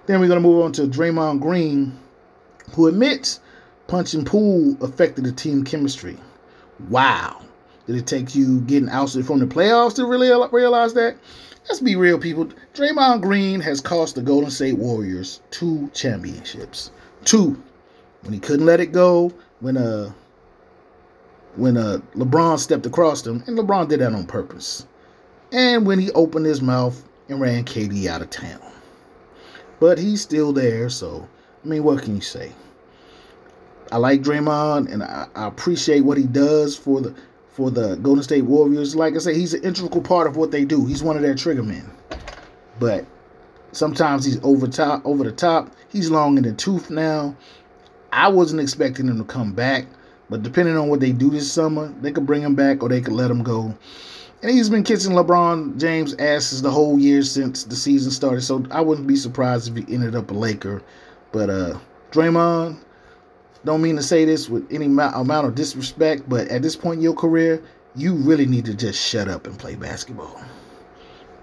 then 0.08 0.20
we're 0.20 0.28
gonna 0.28 0.40
move 0.40 0.64
on 0.64 0.72
to 0.74 0.88
Draymond 0.88 1.40
Green, 1.40 1.98
who 2.74 2.88
admits 2.88 3.40
punching 3.88 4.26
Poole 4.26 4.76
affected 4.82 5.26
the 5.26 5.32
team 5.32 5.64
chemistry. 5.64 6.18
Wow. 6.90 7.42
Did 7.88 7.98
it 7.98 8.08
take 8.08 8.36
you 8.36 8.62
getting 8.62 8.90
ousted 8.90 9.26
from 9.26 9.40
the 9.40 9.46
playoffs 9.46 9.96
to 9.96 10.06
really 10.06 10.30
realize 10.52 10.94
that? 10.96 11.18
Let's 11.68 11.82
be 11.82 11.96
real, 11.96 12.18
people. 12.18 12.48
Draymond 12.74 13.22
Green 13.22 13.60
has 13.60 13.82
cost 13.82 14.16
the 14.16 14.22
Golden 14.22 14.50
State 14.50 14.78
Warriors 14.78 15.42
two 15.52 15.90
championships. 15.94 16.92
Two. 17.24 17.62
When 18.22 18.34
he 18.34 18.40
couldn't 18.40 18.66
let 18.66 18.80
it 18.80 18.92
go, 18.92 19.32
when 19.60 19.78
uh 19.78 20.12
when 21.56 21.78
uh 21.78 22.00
LeBron 22.16 22.60
stepped 22.60 22.86
across 22.86 23.26
him, 23.26 23.44
and 23.46 23.58
LeBron 23.58 23.90
did 23.90 24.00
that 24.00 24.14
on 24.14 24.26
purpose. 24.26 24.86
And 25.52 25.86
when 25.86 26.00
he 26.00 26.12
opened 26.12 26.46
his 26.46 26.62
mouth 26.62 27.04
and 27.28 27.42
ran 27.42 27.66
KD 27.66 28.08
out 28.08 28.22
of 28.22 28.30
town. 28.30 28.62
But 29.80 29.98
he's 29.98 30.22
still 30.22 30.54
there, 30.54 30.90
so 30.90 31.28
I 31.64 31.68
mean 31.68 31.84
what 31.84 32.04
can 32.04 32.16
you 32.16 32.22
say? 32.22 32.52
I 33.92 33.98
like 33.98 34.22
Draymond 34.22 34.92
and 34.92 35.04
I, 35.04 35.28
I 35.36 35.48
appreciate 35.48 36.02
what 36.02 36.18
he 36.18 36.26
does 36.26 36.78
for 36.78 37.02
the 37.02 37.16
for 37.50 37.70
the 37.70 37.96
Golden 37.98 38.24
State 38.24 38.44
Warriors. 38.44 38.96
Like 38.96 39.16
I 39.16 39.20
say, 39.20 39.34
he's 39.34 39.54
an 39.54 39.64
integral 39.64 40.02
part 40.02 40.28
of 40.28 40.38
what 40.38 40.52
they 40.52 40.64
do. 40.64 40.86
He's 40.86 41.04
one 41.04 41.18
of 41.18 41.22
their 41.22 41.36
trigger 41.36 41.64
men. 41.64 41.92
But 42.80 43.06
sometimes 43.74 44.24
he's 44.24 44.40
over 44.44 44.68
top, 44.68 45.06
over 45.06 45.24
the 45.24 45.32
top. 45.32 45.76
He's 45.90 46.10
long 46.10 46.38
in 46.38 46.44
the 46.44 46.54
tooth 46.54 46.90
now. 46.90 47.36
I 48.14 48.30
wasn't 48.30 48.62
expecting 48.62 49.08
him 49.08 49.18
to 49.18 49.24
come 49.24 49.54
back, 49.54 49.86
but 50.30 50.44
depending 50.44 50.78
on 50.78 50.88
what 50.90 51.00
they 51.00 51.12
do 51.12 51.30
this 51.30 51.52
summer, 51.52 51.94
they 52.02 52.12
could 52.12 52.26
bring 52.26 52.42
him 52.42 52.56
back 52.56 52.84
or 52.84 52.90
they 52.90 53.02
could 53.02 53.14
let 53.14 53.32
him 53.32 53.44
go. 53.44 53.76
And 54.42 54.52
he's 54.52 54.70
been 54.70 54.84
kissing 54.84 55.14
LeBron 55.14 55.78
James' 55.78 56.16
asses 56.16 56.62
the 56.62 56.72
whole 56.72 56.98
year 56.98 57.22
since 57.22 57.64
the 57.64 57.76
season 57.76 58.12
started, 58.12 58.42
so 58.42 58.66
I 58.72 58.82
wouldn't 58.82 59.08
be 59.08 59.16
surprised 59.16 59.70
if 59.70 59.88
he 59.88 59.94
ended 59.94 60.16
up 60.16 60.32
a 60.32 60.34
Laker. 60.34 60.82
But 61.32 61.50
uh 61.50 61.78
Draymond, 62.12 62.78
don't 63.64 63.82
mean 63.82 63.96
to 63.96 64.04
say 64.04 64.26
this 64.26 64.50
with 64.50 64.68
any 64.72 64.86
amount 64.86 65.48
of 65.48 65.56
disrespect, 65.56 66.28
but 66.28 66.48
at 66.48 66.62
this 66.62 66.76
point 66.76 66.98
in 66.98 67.04
your 67.04 67.14
career, 67.14 67.64
you 67.96 68.16
really 68.16 68.46
need 68.46 68.66
to 68.66 68.74
just 68.74 69.00
shut 69.00 69.28
up 69.28 69.46
and 69.46 69.58
play 69.58 69.76
basketball. 69.76 70.42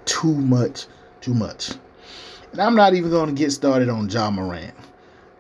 Too 0.05 0.35
much, 0.35 0.87
too 1.21 1.35
much. 1.35 1.73
And 2.53 2.61
I'm 2.61 2.75
not 2.75 2.95
even 2.95 3.11
going 3.11 3.29
to 3.29 3.35
get 3.35 3.53
started 3.53 3.89
on 3.89 4.09
Ja 4.09 4.31
Morant. 4.31 4.75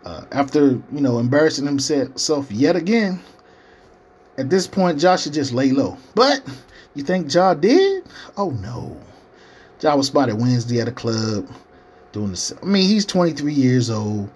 Uh, 0.05 0.25
after, 0.33 0.81
you 0.93 1.01
know, 1.01 1.19
embarrassing 1.19 1.67
himself 1.67 2.51
yet 2.51 2.77
again, 2.77 3.21
at 4.37 4.49
this 4.49 4.67
point, 4.67 5.01
Josh 5.01 5.25
should 5.25 5.33
just 5.33 5.53
lay 5.53 5.73
low. 5.73 5.99
But 6.15 6.43
you 6.99 7.05
think 7.05 7.33
Ja 7.33 7.55
did? 7.55 8.05
Oh, 8.37 8.51
no. 8.51 9.01
Ja 9.81 9.95
was 9.95 10.09
spotted 10.09 10.39
Wednesday 10.39 10.81
at 10.81 10.89
a 10.89 10.93
club 10.93 11.49
doing 12.13 12.31
this. 12.31 12.53
I 12.63 12.67
mean, 12.67 12.89
he's 12.89 13.07
23 13.07 13.53
years 13.53 13.91
old 13.91 14.31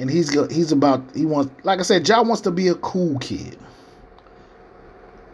and 0.00 0.10
he's 0.10 0.30
he's 0.50 0.72
about 0.72 1.04
he 1.14 1.26
wants 1.26 1.52
like 1.62 1.78
I 1.78 1.82
said, 1.82 2.08
Ja 2.08 2.22
wants 2.22 2.40
to 2.42 2.50
be 2.50 2.68
a 2.68 2.74
cool 2.76 3.18
kid, 3.18 3.58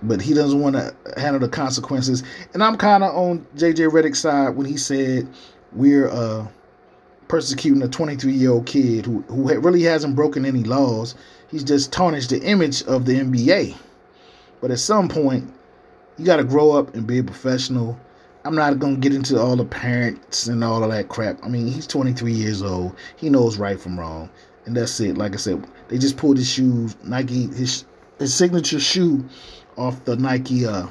but 0.02 0.20
he 0.20 0.34
doesn't 0.34 0.60
want 0.60 0.74
to 0.74 0.94
handle 1.16 1.40
the 1.40 1.48
consequences. 1.48 2.24
And 2.52 2.62
I'm 2.62 2.76
kind 2.76 3.04
of 3.04 3.14
on 3.14 3.46
JJ 3.56 3.90
Redick's 3.90 4.18
side 4.18 4.56
when 4.56 4.66
he 4.66 4.76
said 4.76 5.28
we're 5.72 6.08
uh, 6.08 6.46
persecuting 7.28 7.82
a 7.82 7.88
23 7.88 8.32
year 8.32 8.50
old 8.50 8.66
kid 8.66 9.06
who 9.06 9.20
who 9.28 9.58
really 9.60 9.82
hasn't 9.82 10.16
broken 10.16 10.44
any 10.44 10.64
laws. 10.64 11.14
He's 11.48 11.64
just 11.64 11.92
tarnished 11.92 12.30
the 12.30 12.42
image 12.42 12.82
of 12.84 13.06
the 13.06 13.14
NBA. 13.14 13.76
But 14.60 14.72
at 14.72 14.80
some 14.80 15.08
point, 15.08 15.52
you 16.18 16.24
got 16.24 16.36
to 16.36 16.44
grow 16.44 16.72
up 16.72 16.94
and 16.94 17.06
be 17.06 17.18
a 17.18 17.24
professional. 17.24 17.98
I'm 18.44 18.54
not 18.54 18.78
gonna 18.78 18.96
get 18.96 19.12
into 19.12 19.40
all 19.40 19.56
the 19.56 19.64
parents 19.64 20.46
and 20.46 20.62
all 20.62 20.84
of 20.84 20.90
that 20.92 21.08
crap. 21.08 21.38
I 21.42 21.48
mean, 21.48 21.66
he's 21.66 21.86
23 21.86 22.32
years 22.32 22.62
old. 22.62 22.94
He 23.16 23.28
knows 23.28 23.58
right 23.58 23.78
from 23.78 23.98
wrong 23.98 24.30
and 24.66 24.76
that's 24.76 25.00
it. 25.00 25.16
Like 25.16 25.32
I 25.32 25.36
said, 25.36 25.66
they 25.88 25.96
just 25.96 26.16
pulled 26.16 26.36
his 26.36 26.50
shoes, 26.50 26.96
Nike, 27.04 27.46
his 27.46 27.84
his 28.18 28.34
signature 28.34 28.80
shoe 28.80 29.24
off 29.76 30.04
the 30.04 30.16
Nike 30.16 30.66
uh, 30.66 30.86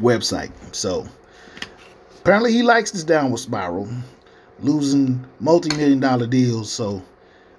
website. 0.00 0.52
So 0.74 1.06
apparently 2.20 2.52
he 2.52 2.62
likes 2.62 2.90
this 2.90 3.04
downward 3.04 3.38
spiral, 3.38 3.88
losing 4.60 5.24
multi-million 5.40 6.00
dollar 6.00 6.26
deals. 6.26 6.70
So 6.70 7.02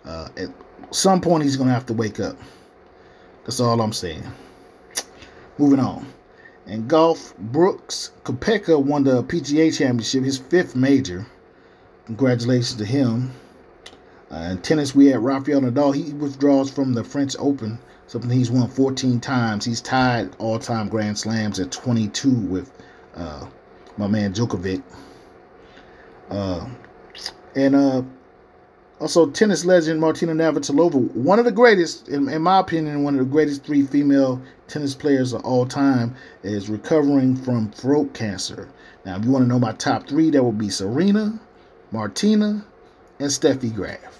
uh, 0.05 0.29
at 0.37 0.49
some 0.91 1.19
point 1.19 1.43
he's 1.43 1.57
gonna 1.57 1.73
have 1.73 1.85
to 1.87 1.93
wake 1.93 2.19
up. 2.19 2.37
That's 3.43 3.59
all 3.59 3.81
I'm 3.81 3.93
saying. 3.93 4.23
Moving 5.57 5.79
on. 5.79 6.05
In 6.67 6.87
golf, 6.87 7.35
Brooks 7.37 8.11
Koepka 8.23 8.81
won 8.81 9.03
the 9.03 9.23
PGA 9.23 9.75
Championship, 9.75 10.23
his 10.23 10.37
fifth 10.37 10.75
major. 10.75 11.25
Congratulations 12.05 12.75
to 12.75 12.85
him. 12.85 13.31
Uh, 14.31 14.49
in 14.51 14.57
tennis, 14.59 14.95
we 14.95 15.07
had 15.07 15.23
Rafael 15.23 15.61
Nadal. 15.61 15.93
He 15.93 16.13
withdraws 16.13 16.69
from 16.69 16.93
the 16.93 17.03
French 17.03 17.35
Open, 17.39 17.79
something 18.07 18.29
he's 18.29 18.51
won 18.51 18.69
14 18.69 19.19
times. 19.19 19.65
He's 19.65 19.81
tied 19.81 20.29
all-time 20.37 20.87
Grand 20.87 21.17
Slams 21.17 21.59
at 21.59 21.71
22 21.71 22.29
with 22.29 22.71
uh, 23.15 23.47
my 23.97 24.07
man 24.07 24.33
Djokovic. 24.33 24.83
Uh, 26.29 26.67
and 27.55 27.75
uh, 27.75 28.03
also 29.01 29.27
tennis 29.31 29.65
legend 29.65 29.99
Martina 29.99 30.33
Navratilova, 30.33 31.11
one 31.15 31.39
of 31.39 31.45
the 31.45 31.51
greatest, 31.51 32.07
in, 32.07 32.29
in, 32.29 32.43
my 32.43 32.59
opinion, 32.59 33.03
one 33.03 33.15
of 33.15 33.19
the 33.19 33.31
greatest 33.31 33.63
three 33.63 33.83
female 33.83 34.39
tennis 34.67 34.93
players 34.93 35.33
of 35.33 35.43
all 35.43 35.65
time, 35.65 36.15
is 36.43 36.69
recovering 36.69 37.35
from 37.35 37.71
throat 37.71 38.13
cancer. 38.13 38.69
Now, 39.03 39.17
if 39.17 39.25
you 39.25 39.31
want 39.31 39.43
to 39.43 39.49
know 39.49 39.57
my 39.57 39.71
top 39.73 40.07
three, 40.07 40.29
that 40.29 40.43
would 40.43 40.59
be 40.59 40.69
Serena, 40.69 41.39
Martina, 41.91 42.63
and 43.19 43.29
Steffi 43.29 43.73
Graf. 43.73 44.19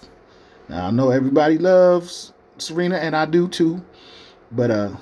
Now 0.68 0.88
I 0.88 0.92
know 0.92 1.12
everybody 1.12 1.60
loves 1.60 2.34
Serena, 2.58 2.96
and 2.96 3.16
I 3.16 3.26
do 3.26 3.48
too, 3.48 3.84
but 4.52 4.72
uh, 4.72 4.96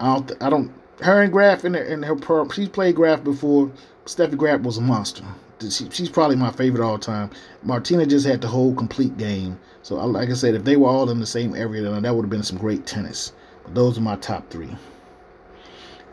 I 0.00 0.14
don't, 0.14 0.42
I 0.42 0.50
don't. 0.50 0.72
Her 1.00 1.22
and 1.22 1.32
Graf 1.32 1.64
in 1.64 1.74
her, 1.74 1.82
in 1.82 2.02
her 2.02 2.50
she's 2.52 2.68
played 2.68 2.96
Graf 2.96 3.22
before. 3.22 3.70
Steffi 4.06 4.36
Graf 4.36 4.62
was 4.62 4.78
a 4.78 4.80
monster. 4.80 5.24
She, 5.70 5.88
she's 5.90 6.08
probably 6.10 6.36
my 6.36 6.50
favorite 6.50 6.84
all 6.84 6.98
time. 6.98 7.30
Martina 7.62 8.06
just 8.06 8.26
had 8.26 8.40
the 8.40 8.48
whole 8.48 8.74
complete 8.74 9.16
game. 9.16 9.58
So, 9.82 9.96
like 10.06 10.30
I 10.30 10.34
said, 10.34 10.54
if 10.54 10.64
they 10.64 10.76
were 10.76 10.88
all 10.88 11.10
in 11.10 11.20
the 11.20 11.26
same 11.26 11.54
area, 11.54 11.82
then 11.82 12.02
that 12.02 12.14
would 12.14 12.22
have 12.22 12.30
been 12.30 12.42
some 12.42 12.58
great 12.58 12.86
tennis. 12.86 13.32
But 13.64 13.74
those 13.74 13.98
are 13.98 14.02
my 14.02 14.16
top 14.16 14.48
three. 14.50 14.74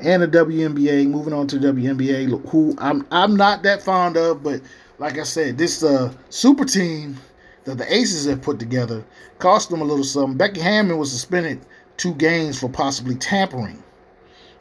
And 0.02 0.24
the 0.24 0.28
WNBA. 0.28 1.08
Moving 1.10 1.34
on 1.34 1.48
to 1.48 1.58
WNBA, 1.58 2.50
who 2.50 2.76
I'm 2.78 3.06
I'm 3.12 3.36
not 3.36 3.64
that 3.64 3.82
fond 3.82 4.18
of, 4.18 4.44
but 4.44 4.62
like 4.98 5.18
I 5.18 5.24
said, 5.24 5.58
this 5.58 5.84
uh, 5.84 6.14
super 6.30 6.66
team 6.66 7.18
that 7.66 7.78
the 7.78 7.94
Aces 7.94 8.26
have 8.26 8.42
put 8.42 8.60
together 8.60 9.04
cost 9.40 9.70
them 9.70 9.82
a 9.82 9.86
little 9.86 10.04
something. 10.04 10.38
Becky 10.38 10.62
Hammon 10.62 10.98
was 10.98 11.12
suspended 11.12 11.60
two 11.98 12.14
games 12.16 12.60
for 12.60 12.70
possibly 12.70 13.16
tampering. 13.16 13.84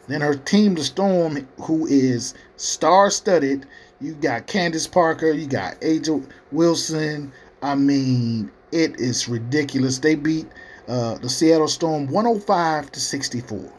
Then 0.08 0.22
her 0.22 0.34
team, 0.34 0.74
the 0.74 0.84
Storm, 0.84 1.46
who 1.60 1.86
is 1.86 2.34
star-studded. 2.56 3.66
You 4.00 4.14
got 4.14 4.46
Candace 4.46 4.86
Parker, 4.86 5.32
you 5.32 5.46
got 5.46 5.80
A'ja 5.80 6.24
Wilson. 6.52 7.32
I 7.62 7.74
mean, 7.74 8.50
it 8.70 9.00
is 9.00 9.28
ridiculous. 9.28 9.98
They 9.98 10.14
beat 10.14 10.46
uh, 10.86 11.18
the 11.18 11.28
Seattle 11.28 11.68
Storm 11.68 12.06
105 12.06 12.92
to 12.92 13.00
64. 13.00 13.72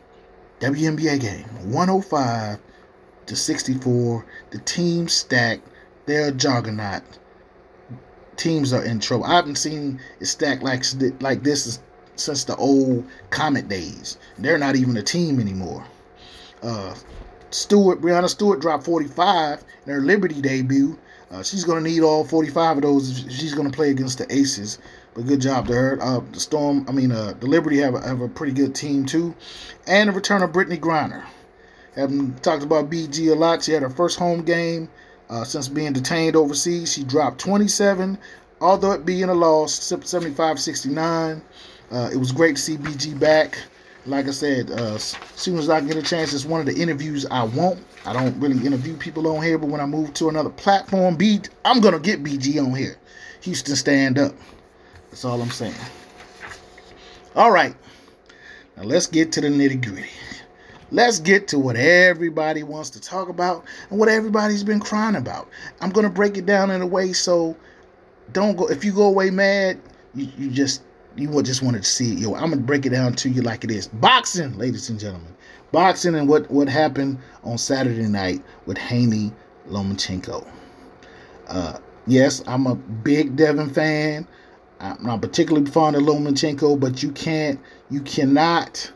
WNBA 0.60 1.22
game 1.22 1.72
105 1.72 2.60
to 3.28 3.36
64. 3.36 4.26
The 4.52 4.60
team 4.60 5.08
stacked. 5.08 5.66
They're 6.06 6.30
a 6.30 6.32
juggernaut. 6.34 7.04
Teams 8.36 8.74
are 8.74 8.84
in 8.84 9.00
trouble. 9.00 9.26
I 9.26 9.36
haven't 9.36 9.56
seen 9.56 10.00
it 10.20 10.26
stacked 10.26 10.64
like 10.64 10.84
like 11.22 11.44
this 11.44 11.80
since 12.16 12.44
the 12.44 12.56
old 12.58 13.06
Comet 13.30 13.70
days. 13.70 14.18
They're 14.38 14.58
not 14.58 14.76
even 14.76 14.98
a 14.98 15.04
team 15.04 15.40
anymore. 15.40 15.86
Uh, 16.62 16.94
Stewart, 17.52 18.02
Breanna 18.02 18.30
Stewart 18.30 18.60
dropped 18.60 18.86
45 18.86 19.64
in 19.86 19.94
her 19.94 20.02
Liberty 20.02 20.42
debut. 20.42 20.98
Uh, 21.32 21.44
she's 21.44 21.64
going 21.64 21.84
to 21.84 21.90
need 21.90 22.02
all 22.02 22.24
45 22.24 22.78
of 22.78 22.84
those 22.84 23.26
if 23.26 23.32
she's 23.32 23.54
going 23.54 23.70
to 23.70 23.76
play 23.76 23.92
against 23.92 24.18
the 24.18 24.34
Aces. 24.34 24.80
But 25.14 25.28
good 25.28 25.42
job 25.42 25.68
to 25.68 25.74
her. 25.74 26.00
Uh, 26.02 26.22
the 26.32 26.40
Storm, 26.40 26.86
I 26.88 26.92
mean, 26.92 27.12
uh, 27.12 27.34
the 27.40 27.48
Liberty 27.48 27.78
have 27.80 27.96
a, 27.96 28.02
have 28.02 28.22
a 28.22 28.28
pretty 28.28 28.54
good 28.54 28.74
team 28.74 29.06
too. 29.06 29.36
And 29.88 30.10
the 30.10 30.14
return 30.14 30.42
of 30.44 30.52
Brittney 30.52 30.80
Griner. 30.80 31.24
Haven't 31.96 32.42
talked 32.44 32.64
about 32.64 32.90
BG 32.90 33.32
a 33.32 33.36
lot. 33.36 33.64
She 33.64 33.72
had 33.72 33.82
her 33.82 33.90
first 33.90 34.18
home 34.18 34.44
game 34.44 34.90
uh, 35.30 35.44
since 35.44 35.68
being 35.68 35.94
detained 35.94 36.36
overseas. 36.36 36.94
She 36.94 37.04
dropped 37.04 37.40
27, 37.40 38.18
although 38.62 38.92
it 38.92 39.06
being 39.06 39.30
a 39.30 39.34
loss, 39.34 39.74
75 39.74 40.60
69. 40.60 41.42
Uh, 41.92 42.10
it 42.14 42.18
was 42.18 42.32
great 42.32 42.56
to 42.56 42.62
see 42.62 42.78
BG 42.78 43.20
back. 43.20 43.58
Like 44.06 44.28
I 44.28 44.32
said, 44.32 44.72
uh, 44.72 44.96
as 44.96 45.16
soon 45.36 45.58
as 45.58 45.70
I 45.70 45.82
get 45.82 45.98
a 45.98 46.02
chance, 46.02 46.34
it's 46.34 46.46
one 46.46 46.62
of 46.62 46.66
the 46.66 46.82
interviews 46.82 47.26
I 47.30 47.44
want. 47.44 47.84
I 48.06 48.14
don't 48.14 48.40
really 48.40 48.66
interview 48.66 48.96
people 48.96 49.28
on 49.28 49.44
here, 49.44 49.58
but 49.58 49.70
when 49.70 49.82
I 49.82 49.86
move 49.86 50.14
to 50.16 50.30
another 50.30 50.50
platform, 50.50 51.16
B, 51.16 51.42
I'm 51.66 51.82
gonna 51.82 52.00
get 52.00 52.24
BG 52.24 52.64
on 52.64 52.74
here. 52.74 52.98
Houston, 53.42 53.76
stand 53.76 54.18
up. 54.18 54.34
That's 55.10 55.26
all 55.26 55.42
I'm 55.42 55.52
saying. 55.52 55.76
All 57.36 57.52
right, 57.52 57.76
now 58.78 58.84
let's 58.84 59.06
get 59.06 59.32
to 59.34 59.42
the 59.42 59.48
nitty 59.50 59.86
gritty. 59.86 60.10
Let's 60.92 61.20
get 61.20 61.48
to 61.50 61.60
what 61.60 61.76
everybody 61.76 62.64
wants 62.64 62.90
to 62.92 63.02
talk 63.02 63.30
about 63.30 63.64
and 63.90 64.00
what 64.00 64.10
everybody's 64.10 64.64
been 64.64 64.80
crying 64.80 65.16
about. 65.16 65.50
I'm 65.82 65.92
gonna 65.92 66.10
break 66.10 66.38
it 66.38 66.46
down 66.46 66.72
in 66.72 66.82
a 66.82 66.88
way 66.88 67.14
so 67.14 67.56
don't 68.32 68.56
go. 68.56 68.68
If 68.70 68.84
you 68.84 68.94
go 68.94 69.04
away 69.04 69.30
mad, 69.30 69.80
you, 70.16 70.30
you 70.38 70.50
just 70.50 70.84
you 71.16 71.42
just 71.44 71.62
wanted 71.62 71.84
to 71.84 71.90
see 71.90 72.14
it. 72.14 72.20
Yo, 72.20 72.34
I'm 72.36 72.50
gonna 72.50 72.58
break 72.58 72.86
it 72.86 72.90
down 72.90 73.14
to 73.14 73.30
you 73.30 73.42
like 73.42 73.64
it 73.64 73.72
is. 73.72 73.88
Boxing, 73.88 74.58
ladies 74.58 74.90
and 74.90 75.00
gentlemen. 75.00 75.36
Boxing 75.72 76.16
and 76.16 76.28
what 76.28 76.50
what 76.50 76.68
happened 76.68 77.20
on 77.44 77.58
Saturday 77.58 78.08
night 78.08 78.44
with 78.66 78.78
Haney 78.78 79.32
Lomachenko. 79.68 80.46
Uh, 81.48 81.80
yes, 82.08 82.44
I'm 82.48 82.68
a 82.68 82.76
big 82.76 83.36
Devin 83.36 83.70
fan. 83.70 84.28
I'm 84.80 85.04
not 85.04 85.22
particularly 85.22 85.70
fond 85.70 85.96
of 85.96 86.04
Lomachenko, 86.04 86.80
but 86.80 87.04
you 87.04 87.12
can't, 87.12 87.60
you 87.90 88.02
cannot 88.02 88.92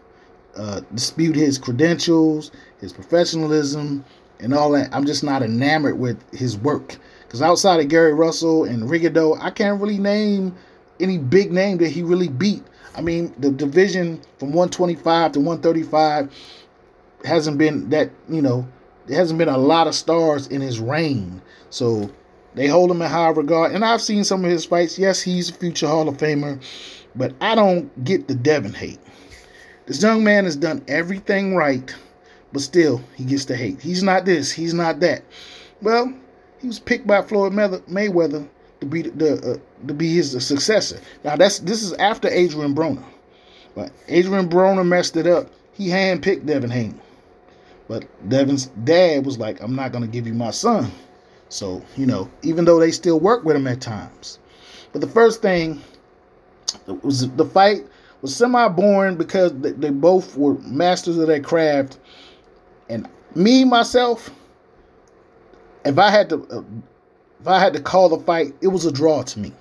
uh, 0.56 0.82
dispute 0.94 1.36
his 1.36 1.58
credentials, 1.58 2.52
his 2.80 2.94
professionalism, 2.94 4.06
and 4.40 4.54
all 4.54 4.72
that. 4.72 4.94
I'm 4.94 5.06
just 5.06 5.24
not 5.24 5.44
enamored 5.44 6.00
with 6.00 6.18
his 6.32 6.58
work. 6.58 6.98
Because 7.26 7.42
outside 7.42 7.80
of 7.80 7.90
Gary 7.90 8.14
Russell 8.14 8.64
and 8.64 8.84
Rigondeaux, 8.84 9.38
I 9.42 9.50
can't 9.50 9.82
really 9.82 9.98
name 9.98 10.56
any 11.00 11.18
big 11.18 11.52
name 11.52 11.78
that 11.80 11.90
he 11.90 12.04
really 12.04 12.30
beat. 12.30 12.64
I 12.96 13.02
mean, 13.02 13.34
the 13.38 13.52
division 13.52 14.22
from 14.38 14.50
125 14.50 15.34
to 15.34 15.40
135 15.40 16.32
hasn't 17.26 17.58
been 17.58 17.90
that, 17.90 18.12
you 18.30 18.42
know, 18.42 18.68
there 19.08 19.18
hasn't 19.18 19.38
been 19.38 19.50
a 19.50 19.58
lot 19.58 19.88
of 19.88 19.96
stars 19.96 20.48
in 20.48 20.62
his 20.62 20.80
reign. 20.80 21.42
So 21.70 22.12
they 22.54 22.68
hold 22.68 22.92
him 22.92 23.02
in 23.02 23.10
high 23.10 23.30
regard. 23.30 23.72
And 23.72 23.84
I've 23.84 24.02
seen 24.02 24.24
some 24.24 24.46
of 24.46 24.52
his 24.52 24.66
fights. 24.66 24.98
Yes, 25.00 25.22
he's 25.22 25.50
a 25.50 25.54
future 25.54 25.88
Hall 25.88 26.08
of 26.08 26.18
Famer, 26.18 26.62
but 27.16 27.34
I 27.42 27.56
don't 27.56 28.04
get 28.04 28.28
the 28.28 28.36
Devin 28.36 28.74
hate. 28.74 29.00
This 29.86 30.02
young 30.02 30.24
man 30.24 30.46
has 30.46 30.56
done 30.56 30.84
everything 30.88 31.56
right, 31.56 31.94
but 32.54 32.62
still, 32.62 33.02
he 33.16 33.26
gets 33.26 33.46
the 33.46 33.56
hate. 33.56 33.82
He's 33.82 34.02
not 34.02 34.24
this, 34.24 34.52
he's 34.52 34.74
not 34.74 35.02
that. 35.02 35.24
Well, 35.82 36.14
he 36.62 36.68
was 36.68 36.80
picked 36.80 37.06
by 37.06 37.22
Floyd 37.22 37.52
Mayweather 37.52 38.48
to 38.80 38.86
be 38.86 39.02
the 39.02 39.56
uh, 39.56 39.73
to 39.88 39.94
be 39.94 40.14
his 40.14 40.46
successor. 40.46 41.00
Now 41.24 41.36
that's 41.36 41.60
this 41.60 41.84
is 41.84 41.94
after 41.94 42.28
Adrien 42.28 42.76
Broner, 42.76 43.04
but 43.76 43.92
Adrien 44.10 44.50
Broner 44.50 44.86
messed 44.86 45.18
it 45.18 45.28
up. 45.28 45.50
He 45.74 45.88
handpicked 45.88 46.46
Devin 46.46 46.70
Haney, 46.70 47.00
but 47.88 48.06
Devin's 48.30 48.68
dad 48.84 49.26
was 49.26 49.38
like, 49.38 49.62
"I'm 49.62 49.76
not 49.76 49.94
to 49.94 50.08
give 50.08 50.28
you 50.28 50.34
my 50.34 50.52
son." 50.52 50.92
So 51.50 51.84
you 51.98 52.06
know, 52.06 52.30
even 52.42 52.66
though 52.66 52.80
they 52.80 52.92
still 52.92 53.20
work 53.20 53.44
with 53.44 53.56
him 53.56 53.68
at 53.68 53.82
times, 53.82 54.40
but 54.92 55.02
the 55.02 55.08
first 55.08 55.42
thing 55.42 55.82
was 57.02 57.30
the 57.32 57.46
fight 57.46 57.86
was 58.22 58.36
semi 58.36 58.68
boring 58.70 59.18
because 59.18 59.52
they 59.54 59.90
both 59.90 60.38
were 60.38 60.56
masters 60.60 61.18
of 61.18 61.28
their 61.28 61.42
craft, 61.42 62.00
and 62.90 63.08
me 63.36 63.66
myself, 63.66 64.30
if 65.86 65.98
I 65.98 66.10
had 66.10 66.30
to. 66.30 66.48
Uh, 66.50 66.64
if 67.44 67.48
I 67.50 67.60
had 67.60 67.74
to 67.74 67.82
call 67.82 68.08
the 68.08 68.20
fight, 68.20 68.56
it 68.62 68.70
was 68.70 68.86
a 68.86 68.92
draw 68.92 69.22
to 69.22 69.40
me. 69.40 69.52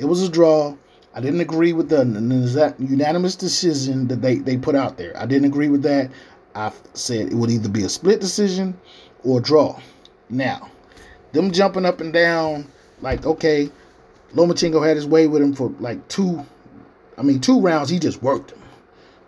It 0.00 0.06
was 0.06 0.22
a 0.22 0.30
draw. 0.30 0.74
I 1.12 1.20
didn't 1.20 1.42
agree 1.42 1.74
with 1.74 1.90
the 1.90 2.74
unanimous 2.78 3.36
decision 3.36 4.08
that 4.08 4.22
they, 4.22 4.36
they 4.36 4.56
put 4.56 4.74
out 4.74 4.96
there. 4.96 5.14
I 5.14 5.26
didn't 5.26 5.44
agree 5.44 5.68
with 5.68 5.82
that. 5.82 6.10
I 6.54 6.72
said 6.94 7.26
it 7.26 7.34
would 7.34 7.50
either 7.50 7.68
be 7.68 7.82
a 7.82 7.88
split 7.90 8.18
decision 8.18 8.80
or 9.24 9.40
draw. 9.42 9.78
Now, 10.30 10.70
them 11.32 11.50
jumping 11.50 11.84
up 11.84 12.00
and 12.00 12.14
down, 12.14 12.66
like, 13.02 13.26
okay, 13.26 13.70
Lomachenko 14.34 14.86
had 14.86 14.96
his 14.96 15.06
way 15.06 15.26
with 15.26 15.42
him 15.42 15.52
for 15.52 15.68
like 15.80 16.08
two, 16.08 16.46
I 17.18 17.22
mean, 17.22 17.40
two 17.40 17.60
rounds, 17.60 17.90
he 17.90 17.98
just 17.98 18.22
worked 18.22 18.52
him. 18.52 18.62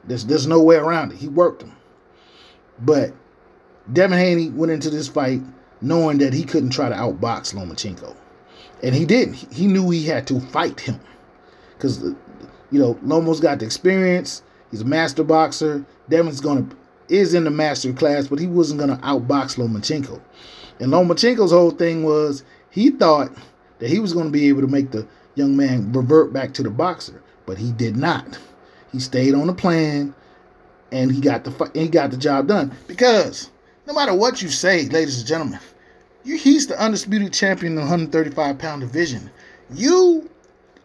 There's, 0.05 0.25
there's 0.25 0.47
no 0.47 0.63
way 0.63 0.77
around 0.77 1.13
it. 1.13 1.19
He 1.19 1.29
worked 1.29 1.63
him. 1.63 1.77
But 2.81 3.13
Devin 3.93 4.19
Haney 4.19 4.49
went 4.49 4.73
into 4.73 4.89
this 4.89 5.07
fight 5.07 5.43
knowing 5.83 6.17
that 6.19 6.33
he 6.33 6.45
couldn't 6.45 6.71
try 6.71 6.89
to 6.89 6.95
outbox 6.95 7.53
Lomachenko. 7.53 8.17
And 8.83 8.95
he 8.95 9.05
didn't. 9.05 9.35
He 9.53 9.67
knew 9.67 9.91
he 9.91 10.07
had 10.07 10.27
to 10.29 10.41
fight 10.41 10.81
him. 10.81 11.01
Because, 11.77 12.03
you 12.71 12.81
know, 12.81 12.99
Lomo's 13.03 13.41
got 13.41 13.61
the 13.61 13.65
experience. 13.65 14.43
He's 14.71 14.81
a 14.81 14.87
master 14.87 15.23
boxer. 15.23 15.85
Devin's 16.09 16.41
going 16.41 16.69
to, 16.69 16.77
is 17.09 17.35
in 17.35 17.45
the 17.45 17.51
master 17.51 17.93
class, 17.93 18.27
but 18.27 18.39
he 18.39 18.47
wasn't 18.47 18.81
going 18.81 18.91
to 18.91 19.05
outbox 19.05 19.57
Lomachenko. 19.57 20.21
And 20.81 20.93
Lomachenko's 20.93 21.53
whole 21.53 21.71
thing 21.71 22.03
was 22.03 22.45
he 22.71 22.91
thought 22.91 23.31
that 23.79 23.91
he 23.91 24.01
was 24.01 24.13
going 24.13 24.27
to 24.27 24.33
be 24.33 24.49
able 24.49 24.63
to 24.63 24.67
make 24.67 24.91
the 24.91 25.07
young 25.35 25.57
man 25.57 25.93
revert 25.93 26.33
back 26.33 26.55
to 26.55 26.63
the 26.63 26.71
boxer, 26.71 27.23
but 27.47 27.59
he 27.59 27.73
did 27.73 27.97
not. 27.97 28.39
He 28.91 28.99
stayed 28.99 29.35
on 29.35 29.47
the 29.47 29.55
plan, 29.55 30.15
and 30.91 31.11
he 31.11 31.21
got 31.21 31.45
the 31.45 31.71
he 31.75 31.89
got 31.89 32.11
the 32.11 32.17
job 32.17 32.49
done. 32.49 32.73
Because 32.87 33.51
no 33.87 33.95
matter 33.95 34.15
what 34.15 34.43
you 34.43 34.49
say, 34.49 34.87
ladies 34.89 35.19
and 35.19 35.27
gentlemen, 35.27 35.61
you, 36.25 36.37
he's 36.37 36.67
the 36.67 36.81
undisputed 36.81 37.33
champion 37.33 37.73
in 37.73 37.77
the 37.77 37.83
135 37.83 38.59
pound 38.59 38.81
division. 38.81 39.31
You, 39.75 40.31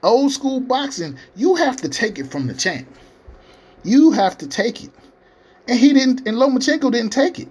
old 0.04 0.32
school 0.32 0.60
boxing, 0.60 1.18
you 1.36 1.56
have 1.56 1.78
to 1.78 1.90
take 1.90 2.20
it 2.20 2.32
from 2.32 2.48
the 2.48 2.54
champ. 2.54 2.88
You 3.84 4.12
have 4.12 4.38
to 4.40 4.48
take 4.48 4.84
it. 4.84 4.92
And 5.68 5.78
he 5.78 5.94
didn't, 5.94 6.28
and 6.28 6.38
Lomachenko 6.38 6.92
didn't 6.92 7.12
take 7.12 7.40
it. 7.40 7.50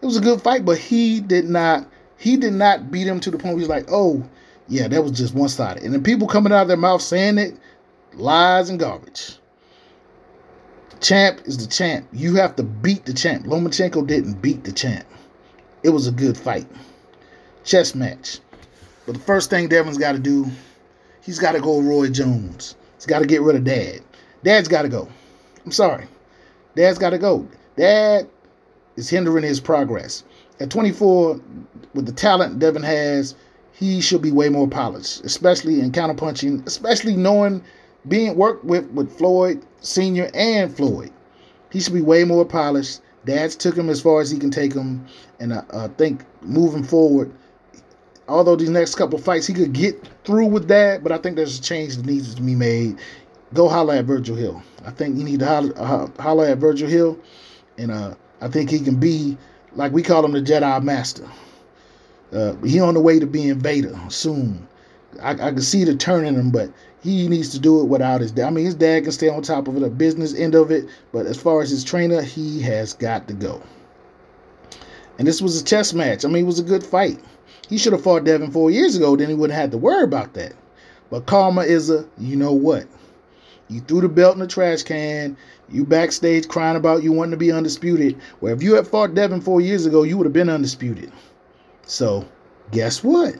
It 0.00 0.06
was 0.06 0.16
a 0.16 0.20
good 0.20 0.40
fight, 0.42 0.64
but 0.64 0.78
he 0.78 1.20
did 1.20 1.46
not, 1.46 1.86
he 2.16 2.36
did 2.36 2.52
not 2.52 2.90
beat 2.90 3.06
him 3.06 3.20
to 3.20 3.30
the 3.30 3.38
point 3.38 3.54
where 3.54 3.60
he's 3.60 3.68
like, 3.68 3.86
oh, 3.90 4.24
yeah, 4.68 4.86
that 4.88 5.02
was 5.02 5.12
just 5.12 5.34
one 5.34 5.48
sided. 5.48 5.82
And 5.82 5.94
the 5.94 6.00
people 6.00 6.28
coming 6.28 6.52
out 6.52 6.62
of 6.62 6.68
their 6.68 6.76
mouth 6.76 7.02
saying 7.02 7.38
it, 7.38 7.58
lies 8.14 8.68
and 8.70 8.78
garbage. 8.78 9.38
Champ 11.00 11.40
is 11.44 11.58
the 11.58 11.66
champ. 11.66 12.06
You 12.12 12.36
have 12.36 12.56
to 12.56 12.62
beat 12.62 13.06
the 13.06 13.14
champ. 13.14 13.46
Lomachenko 13.46 14.06
didn't 14.06 14.42
beat 14.42 14.64
the 14.64 14.72
champ. 14.72 15.06
It 15.82 15.90
was 15.90 16.06
a 16.06 16.12
good 16.12 16.36
fight. 16.36 16.66
Chess 17.64 17.94
match. 17.94 18.40
But 19.06 19.14
the 19.14 19.20
first 19.20 19.50
thing 19.50 19.68
Devin's 19.68 19.98
got 19.98 20.12
to 20.12 20.18
do, 20.18 20.46
he's 21.22 21.38
got 21.38 21.52
to 21.52 21.60
go 21.60 21.80
Roy 21.80 22.08
Jones. 22.08 22.76
He's 22.96 23.06
got 23.06 23.20
to 23.20 23.26
get 23.26 23.42
rid 23.42 23.56
of 23.56 23.64
Dad. 23.64 24.00
Dad's 24.42 24.68
got 24.68 24.82
to 24.82 24.88
go. 24.88 25.08
I'm 25.64 25.72
sorry. 25.72 26.06
Dad's 26.76 26.98
got 26.98 27.10
to 27.10 27.18
go. 27.18 27.46
Dad 27.76 28.28
is 28.96 29.08
hindering 29.08 29.44
his 29.44 29.60
progress. 29.60 30.24
at 30.60 30.70
24, 30.70 31.40
with 31.94 32.06
the 32.06 32.12
talent 32.12 32.58
Devin 32.58 32.82
has, 32.82 33.34
he 33.72 34.00
should 34.00 34.22
be 34.22 34.32
way 34.32 34.48
more 34.48 34.66
polished, 34.66 35.24
especially 35.24 35.80
in 35.80 35.92
counterpunching, 35.92 36.66
especially 36.66 37.14
knowing 37.16 37.62
being 38.08 38.36
worked 38.36 38.64
with 38.64 38.86
with 38.90 39.16
Floyd 39.16 39.64
Senior 39.80 40.30
and 40.34 40.76
Floyd. 40.76 41.12
He 41.70 41.80
should 41.80 41.94
be 41.94 42.00
way 42.00 42.24
more 42.24 42.44
polished. 42.44 43.00
Dad's 43.24 43.56
took 43.56 43.76
him 43.76 43.88
as 43.88 44.00
far 44.00 44.20
as 44.20 44.30
he 44.30 44.38
can 44.38 44.50
take 44.50 44.72
him, 44.72 45.06
and 45.40 45.52
I, 45.52 45.62
I 45.72 45.88
think 45.88 46.24
moving 46.42 46.84
forward, 46.84 47.32
although 48.28 48.56
these 48.56 48.70
next 48.70 48.94
couple 48.94 49.18
fights 49.18 49.46
he 49.46 49.54
could 49.54 49.72
get 49.72 50.08
through 50.24 50.46
with 50.46 50.68
that, 50.68 51.02
but 51.02 51.12
I 51.12 51.18
think 51.18 51.36
there's 51.36 51.58
a 51.58 51.62
change 51.62 51.96
that 51.96 52.06
needs 52.06 52.34
to 52.34 52.42
be 52.42 52.54
made. 52.54 52.98
Go 53.54 53.68
holler 53.68 53.94
at 53.94 54.04
Virgil 54.04 54.36
Hill. 54.36 54.62
I 54.84 54.90
think 54.90 55.16
you 55.16 55.24
need 55.24 55.40
to 55.40 55.46
holler, 55.46 55.72
uh, 55.76 56.22
holler 56.22 56.46
at 56.46 56.58
Virgil 56.58 56.88
Hill, 56.88 57.18
and 57.76 57.90
uh, 57.90 58.14
I 58.40 58.48
think 58.48 58.70
he 58.70 58.80
can 58.80 58.96
be 58.96 59.36
like 59.72 59.92
we 59.92 60.02
call 60.02 60.24
him 60.24 60.32
the 60.32 60.42
Jedi 60.42 60.82
Master. 60.82 61.28
Uh, 62.32 62.54
he 62.56 62.78
on 62.80 62.94
the 62.94 63.00
way 63.00 63.18
to 63.18 63.26
being 63.26 63.58
Vader 63.58 63.98
soon. 64.08 64.68
I, 65.22 65.30
I 65.30 65.36
can 65.36 65.62
see 65.62 65.84
the 65.84 65.96
turn 65.96 66.26
in 66.26 66.34
him, 66.34 66.50
but 66.50 66.70
he 67.02 67.28
needs 67.28 67.50
to 67.50 67.58
do 67.58 67.80
it 67.80 67.84
without 67.84 68.20
his 68.20 68.32
dad. 68.32 68.46
I 68.46 68.50
mean, 68.50 68.64
his 68.64 68.74
dad 68.74 69.04
can 69.04 69.12
stay 69.12 69.28
on 69.28 69.42
top 69.42 69.68
of 69.68 69.74
the 69.74 69.88
business 69.88 70.34
end 70.34 70.54
of 70.54 70.70
it, 70.70 70.88
but 71.12 71.26
as 71.26 71.40
far 71.40 71.62
as 71.62 71.70
his 71.70 71.84
trainer, 71.84 72.22
he 72.22 72.60
has 72.62 72.92
got 72.92 73.28
to 73.28 73.34
go. 73.34 73.62
And 75.18 75.26
this 75.26 75.42
was 75.42 75.60
a 75.60 75.64
chess 75.64 75.92
match. 75.92 76.24
I 76.24 76.28
mean, 76.28 76.44
it 76.44 76.46
was 76.46 76.58
a 76.58 76.64
good 76.64 76.84
fight. 76.84 77.18
He 77.68 77.78
should 77.78 77.92
have 77.92 78.02
fought 78.02 78.24
Devin 78.24 78.50
four 78.50 78.70
years 78.70 78.96
ago, 78.96 79.16
then 79.16 79.28
he 79.28 79.34
wouldn't 79.34 79.54
have 79.54 79.62
had 79.62 79.70
to 79.72 79.78
worry 79.78 80.04
about 80.04 80.34
that. 80.34 80.54
But 81.10 81.26
karma 81.26 81.62
is 81.62 81.90
a, 81.90 82.06
you 82.18 82.36
know 82.36 82.52
what? 82.52 82.86
You 83.68 83.80
threw 83.80 84.00
the 84.00 84.08
belt 84.08 84.34
in 84.34 84.40
the 84.40 84.46
trash 84.46 84.82
can. 84.82 85.36
You 85.70 85.84
backstage 85.84 86.48
crying 86.48 86.76
about 86.76 87.02
you 87.02 87.12
wanting 87.12 87.32
to 87.32 87.36
be 87.36 87.52
undisputed. 87.52 88.18
Where 88.40 88.54
if 88.54 88.62
you 88.62 88.74
had 88.74 88.86
fought 88.86 89.14
Devin 89.14 89.42
four 89.42 89.60
years 89.60 89.84
ago, 89.84 90.02
you 90.02 90.16
would 90.16 90.24
have 90.24 90.32
been 90.32 90.48
undisputed. 90.48 91.12
So, 91.82 92.26
guess 92.70 93.04
what? 93.04 93.34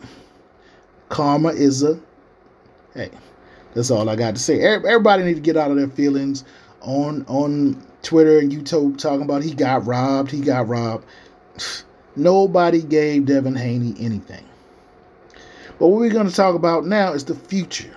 Karma 1.09 1.51
is 1.51 1.83
a, 1.83 1.99
hey, 2.95 3.11
that's 3.79 3.93
all 3.93 4.09
I 4.09 4.17
got 4.17 4.35
to 4.35 4.41
say. 4.41 4.61
Everybody 4.61 5.23
need 5.23 5.35
to 5.35 5.41
get 5.41 5.57
out 5.57 5.71
of 5.71 5.77
their 5.77 5.87
feelings 5.89 6.43
on 6.81 7.25
on 7.29 7.81
Twitter 8.03 8.41
and 8.41 8.51
YouTube 8.51 8.99
talking 8.99 9.23
about 9.23 9.45
he 9.45 9.55
got 9.55 9.87
robbed, 9.87 10.33
he 10.33 10.41
got 10.41 10.67
robbed. 10.67 11.07
Nobody 12.17 12.83
gave 12.83 13.27
Devin 13.27 13.55
Haney 13.55 13.95
anything. 14.01 14.45
But 15.79 15.87
what 15.87 16.01
we're 16.01 16.11
going 16.11 16.29
to 16.29 16.35
talk 16.35 16.57
about 16.57 16.87
now 16.87 17.13
is 17.13 17.25
the 17.25 17.37
future. 17.37 17.97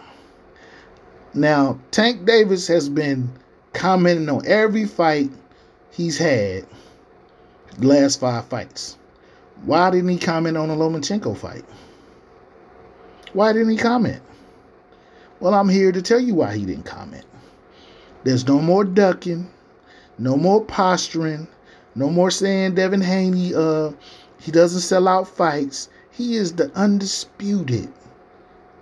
Now, 1.33 1.79
Tank 1.89 2.27
Davis 2.27 2.67
has 2.67 2.87
been 2.87 3.31
commenting 3.73 4.29
on 4.29 4.45
every 4.45 4.85
fight 4.85 5.31
he's 5.89 6.19
had, 6.19 6.67
the 7.79 7.87
last 7.87 8.19
five 8.19 8.45
fights. 8.45 8.99
Why 9.63 9.89
didn't 9.89 10.09
he 10.09 10.19
comment 10.19 10.57
on 10.57 10.67
the 10.67 10.75
Lomachenko 10.75 11.35
fight? 11.35 11.65
Why 13.33 13.51
didn't 13.53 13.69
he 13.69 13.77
comment? 13.77 14.21
Well, 15.41 15.55
I'm 15.55 15.69
here 15.69 15.91
to 15.91 16.03
tell 16.03 16.19
you 16.19 16.35
why 16.35 16.55
he 16.55 16.67
didn't 16.67 16.85
comment. 16.85 17.25
There's 18.23 18.47
no 18.47 18.59
more 18.59 18.83
ducking, 18.83 19.49
no 20.19 20.37
more 20.37 20.63
posturing, 20.63 21.47
no 21.95 22.11
more 22.11 22.29
saying 22.29 22.75
Devin 22.75 23.01
Haney, 23.01 23.55
uh, 23.55 23.91
he 24.39 24.51
doesn't 24.51 24.81
sell 24.81 25.07
out 25.07 25.27
fights. 25.27 25.89
He 26.11 26.35
is 26.35 26.53
the 26.53 26.71
undisputed 26.75 27.91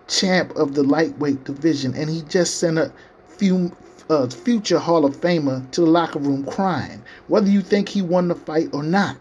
champ 0.09 0.53
of 0.57 0.75
the 0.75 0.83
lightweight 0.83 1.45
division, 1.45 1.95
and 1.95 2.09
he 2.09 2.23
just 2.23 2.57
sent 2.57 2.77
a 2.77 2.91
few 3.29 3.73
uh, 4.09 4.27
future 4.27 4.79
Hall 4.79 5.05
of 5.05 5.15
Famer 5.15 5.71
to 5.71 5.81
the 5.81 5.87
locker 5.87 6.19
room 6.19 6.43
crying, 6.43 7.01
whether 7.29 7.49
you 7.49 7.61
think 7.61 7.87
he 7.87 8.01
won 8.01 8.27
the 8.27 8.35
fight 8.35 8.67
or 8.73 8.83
not. 8.83 9.15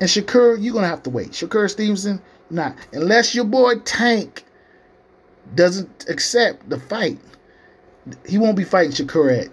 And 0.00 0.08
Shakur, 0.08 0.62
you're 0.62 0.74
gonna 0.74 0.86
have 0.86 1.02
to 1.02 1.10
wait. 1.10 1.32
Shakur 1.32 1.68
Stevenson, 1.68 2.22
not 2.50 2.76
unless 2.92 3.34
your 3.34 3.46
boy 3.46 3.80
Tank 3.80 4.44
doesn't 5.54 6.06
accept 6.08 6.68
the 6.68 6.78
fight. 6.78 7.18
He 8.26 8.38
won't 8.38 8.56
be 8.56 8.64
fighting 8.64 8.92
Shakur 8.92 9.44
at 9.44 9.48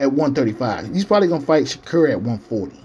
at 0.00 0.12
135. 0.12 0.92
He's 0.92 1.04
probably 1.04 1.28
gonna 1.28 1.44
fight 1.44 1.64
Shakur 1.64 2.10
at 2.10 2.20
140. 2.20 2.78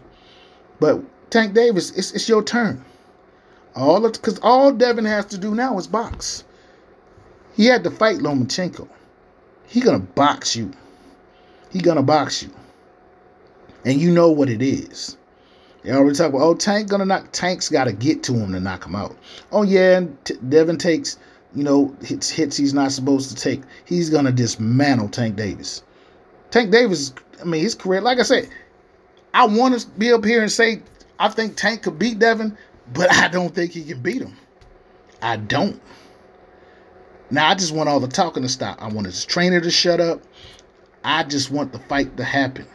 But 0.79 1.01
Tank 1.29 1.53
Davis, 1.53 1.91
it's, 1.91 2.11
it's 2.11 2.29
your 2.29 2.43
turn. 2.43 2.83
All 3.75 4.01
because 4.01 4.39
all 4.39 4.71
Devin 4.71 5.05
has 5.05 5.25
to 5.25 5.37
do 5.37 5.55
now 5.55 5.77
is 5.77 5.87
box. 5.87 6.43
He 7.55 7.65
had 7.65 7.83
to 7.83 7.91
fight 7.91 8.19
Lomachenko. 8.19 8.87
He 9.67 9.81
gonna 9.81 9.99
box 9.99 10.55
you. 10.55 10.71
He 11.71 11.79
gonna 11.79 12.03
box 12.03 12.41
you. 12.41 12.49
And 13.85 13.99
you 13.99 14.11
know 14.11 14.31
what 14.31 14.49
it 14.49 14.61
is. 14.61 15.17
They 15.83 15.91
already 15.91 16.15
talk 16.15 16.29
about, 16.29 16.41
oh, 16.41 16.55
Tank 16.55 16.89
gonna 16.89 17.05
knock. 17.05 17.29
Tank's 17.31 17.69
got 17.69 17.85
to 17.85 17.93
get 17.93 18.23
to 18.23 18.33
him 18.33 18.51
to 18.51 18.59
knock 18.59 18.85
him 18.85 18.95
out. 18.95 19.15
Oh 19.51 19.63
yeah, 19.63 19.97
and 19.97 20.25
T- 20.25 20.35
Devin 20.49 20.77
takes, 20.77 21.17
you 21.55 21.63
know, 21.63 21.95
hits 22.01 22.29
hits 22.29 22.55
he's 22.57 22.73
not 22.73 22.91
supposed 22.91 23.29
to 23.29 23.35
take. 23.35 23.61
He's 23.85 24.09
gonna 24.09 24.31
dismantle 24.31 25.09
Tank 25.09 25.35
Davis. 25.35 25.83
Tank 26.51 26.71
Davis, 26.71 27.13
I 27.41 27.45
mean, 27.45 27.61
his 27.61 27.75
career, 27.75 28.01
like 28.01 28.19
I 28.19 28.23
said, 28.23 28.49
I 29.33 29.45
want 29.45 29.79
to 29.79 29.87
be 29.91 30.11
up 30.11 30.25
here 30.25 30.41
and 30.41 30.51
say 30.51 30.81
I 31.19 31.29
think 31.29 31.55
Tank 31.55 31.83
could 31.83 31.99
beat 31.99 32.19
Devin, 32.19 32.57
but 32.93 33.11
I 33.11 33.27
don't 33.27 33.53
think 33.53 33.71
he 33.71 33.83
can 33.83 34.01
beat 34.01 34.21
him. 34.21 34.35
I 35.21 35.35
don't. 35.35 35.81
Now 37.29 37.49
I 37.49 37.55
just 37.55 37.73
want 37.73 37.89
all 37.89 37.99
the 37.99 38.07
talking 38.07 38.43
to 38.43 38.49
stop. 38.49 38.81
I 38.81 38.87
want 38.87 39.05
his 39.05 39.25
trainer 39.25 39.59
to 39.61 39.69
shut 39.69 39.99
up. 39.99 40.21
I 41.03 41.23
just 41.23 41.51
want 41.51 41.71
the 41.71 41.79
fight 41.79 42.17
to 42.17 42.23
happen. 42.23 42.65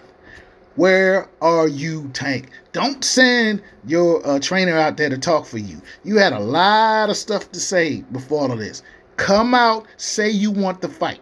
Where 0.76 1.28
are 1.40 1.68
you, 1.68 2.10
Tank? 2.14 2.50
Don't 2.72 3.04
send 3.04 3.62
your 3.87 4.26
uh, 4.26 4.40
trainer 4.40 4.76
out 4.76 4.96
there 4.96 5.08
to 5.08 5.16
talk 5.16 5.46
for 5.46 5.58
you. 5.58 5.80
You 6.02 6.16
had 6.16 6.32
a 6.32 6.40
lot 6.40 7.10
of 7.10 7.16
stuff 7.16 7.52
to 7.52 7.60
say 7.60 8.02
before 8.10 8.42
all 8.42 8.52
of 8.52 8.58
this. 8.58 8.82
Come 9.16 9.54
out, 9.54 9.87
say 9.98 10.28
you 10.28 10.50
want 10.50 10.80
the 10.80 10.88
fight. 10.88 11.20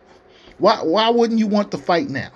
Why, 0.57 0.77
why 0.77 1.11
wouldn't 1.11 1.39
you 1.39 1.47
want 1.47 1.71
the 1.71 1.77
fight 1.77 2.09
now? 2.09 2.31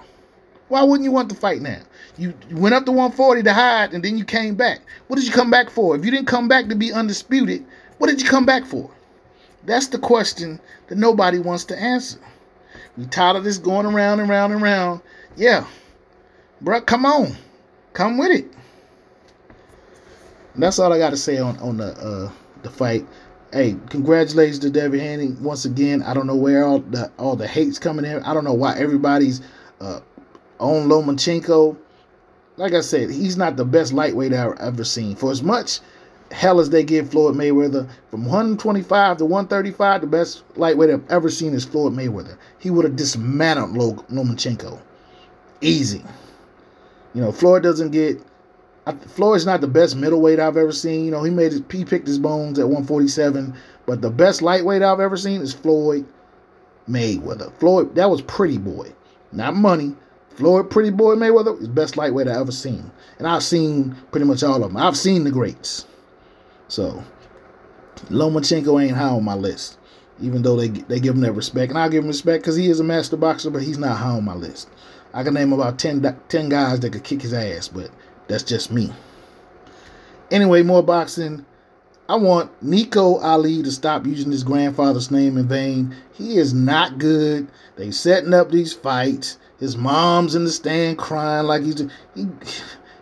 Why 0.68 0.82
wouldn't 0.82 1.04
you 1.04 1.12
want 1.12 1.30
the 1.30 1.34
fight 1.34 1.62
now? 1.62 1.80
You 2.18 2.34
went 2.50 2.74
up 2.74 2.84
to 2.84 2.92
140 2.92 3.42
to 3.44 3.52
hide 3.52 3.94
and 3.94 4.04
then 4.04 4.18
you 4.18 4.24
came 4.24 4.54
back. 4.54 4.80
What 5.06 5.16
did 5.16 5.24
you 5.26 5.32
come 5.32 5.50
back 5.50 5.70
for? 5.70 5.96
If 5.96 6.04
you 6.04 6.10
didn't 6.10 6.26
come 6.26 6.48
back 6.48 6.68
to 6.68 6.74
be 6.74 6.92
undisputed, 6.92 7.64
what 7.96 8.08
did 8.08 8.20
you 8.20 8.28
come 8.28 8.44
back 8.44 8.66
for? 8.66 8.90
That's 9.64 9.86
the 9.86 9.98
question 9.98 10.60
that 10.88 10.98
nobody 10.98 11.38
wants 11.38 11.64
to 11.66 11.80
answer. 11.80 12.18
We 12.98 13.06
tired 13.06 13.36
of 13.36 13.44
this 13.44 13.58
going 13.58 13.86
around 13.86 14.20
and 14.20 14.28
round 14.28 14.52
and 14.52 14.60
round. 14.60 15.00
Yeah, 15.36 15.66
Bro, 16.60 16.82
come 16.82 17.04
on. 17.04 17.36
Come 17.92 18.18
with 18.18 18.30
it. 18.30 18.46
And 20.54 20.62
that's 20.62 20.78
all 20.78 20.92
I 20.92 20.98
got 20.98 21.10
to 21.10 21.16
say 21.16 21.38
on, 21.38 21.58
on 21.58 21.76
the 21.76 21.92
uh, 21.92 22.30
the 22.62 22.70
fight. 22.70 23.06
Hey, 23.52 23.76
congratulations 23.90 24.58
to 24.60 24.70
Devin 24.70 25.00
Haney 25.00 25.28
once 25.40 25.66
again. 25.66 26.02
I 26.02 26.14
don't 26.14 26.26
know 26.26 26.36
where 26.36 26.64
all 26.64 26.80
the 26.80 27.12
all 27.18 27.36
the 27.36 27.46
hate's 27.46 27.78
coming 27.78 28.04
in. 28.04 28.22
I 28.22 28.32
don't 28.32 28.44
know 28.44 28.54
why 28.54 28.76
everybody's 28.76 29.42
uh, 29.80 30.00
on 30.58 30.88
Lomachenko. 30.88 31.76
Like 32.56 32.72
I 32.72 32.80
said, 32.80 33.10
he's 33.10 33.36
not 33.36 33.56
the 33.56 33.66
best 33.66 33.92
lightweight 33.92 34.32
I've 34.32 34.58
ever 34.58 34.82
seen. 34.82 35.14
For 35.14 35.30
as 35.30 35.42
much 35.42 35.80
hell 36.30 36.58
as 36.58 36.70
they 36.70 36.82
give 36.82 37.10
Floyd 37.10 37.34
Mayweather, 37.34 37.88
from 38.10 38.24
125 38.24 39.18
to 39.18 39.26
135, 39.26 40.00
the 40.00 40.06
best 40.06 40.42
lightweight 40.56 40.88
I've 40.88 41.10
ever 41.10 41.28
seen 41.28 41.52
is 41.52 41.66
Floyd 41.66 41.92
Mayweather. 41.92 42.38
He 42.58 42.70
would 42.70 42.86
have 42.86 42.96
dismantled 42.96 44.08
Lomachenko. 44.08 44.80
Easy. 45.60 46.02
You 47.16 47.22
know, 47.22 47.32
Floyd 47.32 47.62
doesn't 47.62 47.92
get. 47.92 48.20
Floyd's 49.08 49.46
not 49.46 49.62
the 49.62 49.66
best 49.66 49.96
middleweight 49.96 50.38
I've 50.38 50.58
ever 50.58 50.70
seen. 50.70 51.06
You 51.06 51.10
know, 51.10 51.22
he 51.22 51.30
made 51.30 51.50
his, 51.50 51.62
he 51.72 51.82
picked 51.82 52.06
his 52.06 52.18
bones 52.18 52.58
at 52.58 52.66
147, 52.66 53.56
but 53.86 54.02
the 54.02 54.10
best 54.10 54.42
lightweight 54.42 54.82
I've 54.82 55.00
ever 55.00 55.16
seen 55.16 55.40
is 55.40 55.54
Floyd 55.54 56.06
Mayweather. 56.86 57.52
Floyd, 57.58 57.94
that 57.94 58.10
was 58.10 58.20
Pretty 58.20 58.58
Boy, 58.58 58.92
not 59.32 59.56
money. 59.56 59.96
Floyd 60.34 60.70
Pretty 60.70 60.90
Boy 60.90 61.14
Mayweather 61.14 61.58
is 61.58 61.68
best 61.68 61.96
lightweight 61.96 62.28
I've 62.28 62.36
ever 62.36 62.52
seen, 62.52 62.90
and 63.18 63.26
I've 63.26 63.42
seen 63.42 63.96
pretty 64.10 64.26
much 64.26 64.42
all 64.42 64.62
of 64.62 64.70
them. 64.70 64.76
I've 64.76 64.96
seen 64.96 65.24
the 65.24 65.30
greats. 65.30 65.86
So 66.68 67.02
Lomachenko 68.10 68.84
ain't 68.84 68.96
high 68.96 69.08
on 69.08 69.24
my 69.24 69.34
list, 69.34 69.78
even 70.20 70.42
though 70.42 70.56
they 70.56 70.68
they 70.68 71.00
give 71.00 71.14
him 71.14 71.20
that 71.22 71.32
respect, 71.32 71.70
and 71.70 71.78
I 71.78 71.88
give 71.88 72.04
him 72.04 72.08
respect 72.08 72.42
because 72.42 72.56
he 72.56 72.68
is 72.68 72.80
a 72.80 72.84
master 72.84 73.16
boxer, 73.16 73.50
but 73.50 73.62
he's 73.62 73.78
not 73.78 73.96
high 73.98 74.10
on 74.10 74.24
my 74.24 74.34
list. 74.34 74.68
I 75.14 75.22
can 75.22 75.34
name 75.34 75.52
about 75.52 75.78
10, 75.78 76.02
10 76.28 76.48
guys 76.48 76.80
that 76.80 76.92
could 76.92 77.04
kick 77.04 77.22
his 77.22 77.32
ass, 77.32 77.68
but 77.68 77.90
that's 78.28 78.42
just 78.42 78.70
me. 78.70 78.92
Anyway, 80.30 80.62
more 80.62 80.82
boxing. 80.82 81.46
I 82.08 82.16
want 82.16 82.50
Nico 82.62 83.16
Ali 83.18 83.62
to 83.62 83.72
stop 83.72 84.06
using 84.06 84.30
his 84.30 84.44
grandfather's 84.44 85.10
name 85.10 85.36
in 85.36 85.48
vain. 85.48 85.96
He 86.12 86.36
is 86.36 86.54
not 86.54 86.98
good. 86.98 87.48
They 87.76 87.90
setting 87.90 88.34
up 88.34 88.50
these 88.50 88.74
fights. 88.74 89.38
His 89.58 89.76
mom's 89.76 90.34
in 90.34 90.44
the 90.44 90.50
stand 90.50 90.98
crying 90.98 91.46
like 91.46 91.62
he's 91.62 91.82
he 92.14 92.26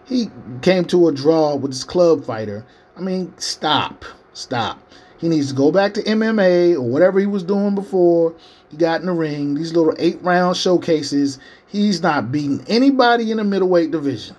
he 0.07 0.31
came 0.62 0.85
to 0.87 1.09
a 1.09 1.12
draw 1.12 1.57
with 1.57 1.72
his 1.72 1.85
club 1.85 2.24
fighter. 2.24 2.64
I 2.96 3.00
mean, 3.00 3.35
stop, 3.38 4.05
stop. 4.33 4.79
He 5.18 5.29
needs 5.29 5.48
to 5.48 5.55
go 5.55 5.70
back 5.70 5.94
to 5.94 6.03
MMA 6.03 6.74
or 6.74 6.83
whatever 6.83 7.20
he 7.20 7.27
was 7.27 7.42
doing 7.42 7.74
before 7.74 8.35
he 8.70 8.77
got 8.77 9.00
in 9.00 9.07
the 9.07 9.12
ring. 9.12 9.55
These 9.55 9.72
little 9.72 9.94
eight 9.98 10.20
round 10.22 10.57
showcases. 10.57 11.38
He's 11.66 12.03
not 12.03 12.33
beating 12.33 12.64
anybody 12.68 13.31
in 13.31 13.38
the 13.38 13.44
middleweight 13.44 13.90
division. 13.90 14.37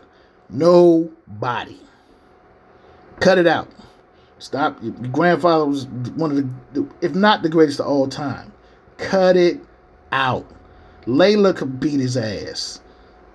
Nobody. 0.50 1.80
Cut 3.20 3.38
it 3.38 3.48
out. 3.48 3.70
Stop. 4.40 4.82
Your 4.84 4.92
grandfather 4.94 5.66
was 5.66 5.88
one 5.88 6.32
of 6.32 6.74
the, 6.74 6.88
if 7.02 7.16
not 7.16 7.42
the 7.42 7.50
greatest 7.50 7.80
of 7.80 7.88
all 7.88 8.08
time. 8.08 8.52
Cut 8.98 9.38
it 9.38 9.60
out. 10.12 10.46
Laila 11.06 11.54
could 11.54 11.80
beat 11.80 12.00
his 12.00 12.18
ass. 12.18 12.82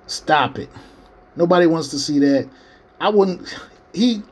Stop 0.07 0.59
it. 0.59 0.69
Nobody 1.37 1.67
wants 1.67 1.89
to 1.89 1.99
see 1.99 2.19
that. 2.19 2.49
I 3.01 3.09
wouldn't. 3.09 3.49
He 3.93 4.23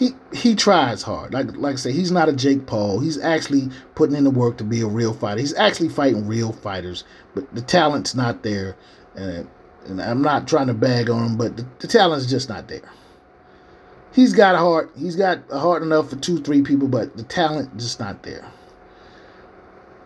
he 0.00 0.14
he 0.32 0.54
tries 0.54 1.02
hard. 1.02 1.34
Like 1.34 1.54
like 1.56 1.74
I 1.74 1.76
say, 1.76 1.92
he's 1.92 2.10
not 2.10 2.30
a 2.30 2.32
Jake 2.32 2.64
Paul. 2.64 3.00
He's 3.00 3.20
actually 3.20 3.68
putting 3.94 4.16
in 4.16 4.24
the 4.24 4.30
work 4.30 4.56
to 4.56 4.64
be 4.64 4.80
a 4.80 4.86
real 4.86 5.12
fighter. 5.12 5.40
He's 5.40 5.54
actually 5.54 5.90
fighting 5.90 6.26
real 6.26 6.52
fighters, 6.52 7.04
but 7.34 7.54
the 7.54 7.60
talent's 7.60 8.14
not 8.14 8.42
there. 8.42 8.76
And, 9.14 9.46
and 9.84 10.00
I'm 10.00 10.22
not 10.22 10.48
trying 10.48 10.68
to 10.68 10.74
bag 10.74 11.10
on 11.10 11.22
him, 11.22 11.36
but 11.36 11.58
the, 11.58 11.66
the 11.80 11.86
talent's 11.86 12.24
just 12.24 12.48
not 12.48 12.66
there. 12.66 12.90
He's 14.12 14.32
got 14.32 14.54
a 14.54 14.58
heart. 14.58 14.90
He's 14.98 15.16
got 15.16 15.40
a 15.50 15.58
heart 15.58 15.82
enough 15.82 16.08
for 16.08 16.16
two, 16.16 16.40
three 16.40 16.62
people, 16.62 16.88
but 16.88 17.18
the 17.18 17.22
talent 17.22 17.76
just 17.76 18.00
not 18.00 18.22
there. 18.22 18.50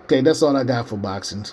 Okay, 0.03 0.23
that's 0.23 0.43
all 0.43 0.57
I 0.57 0.65
got 0.65 0.89
for 0.89 0.97
boxing. 0.97 1.47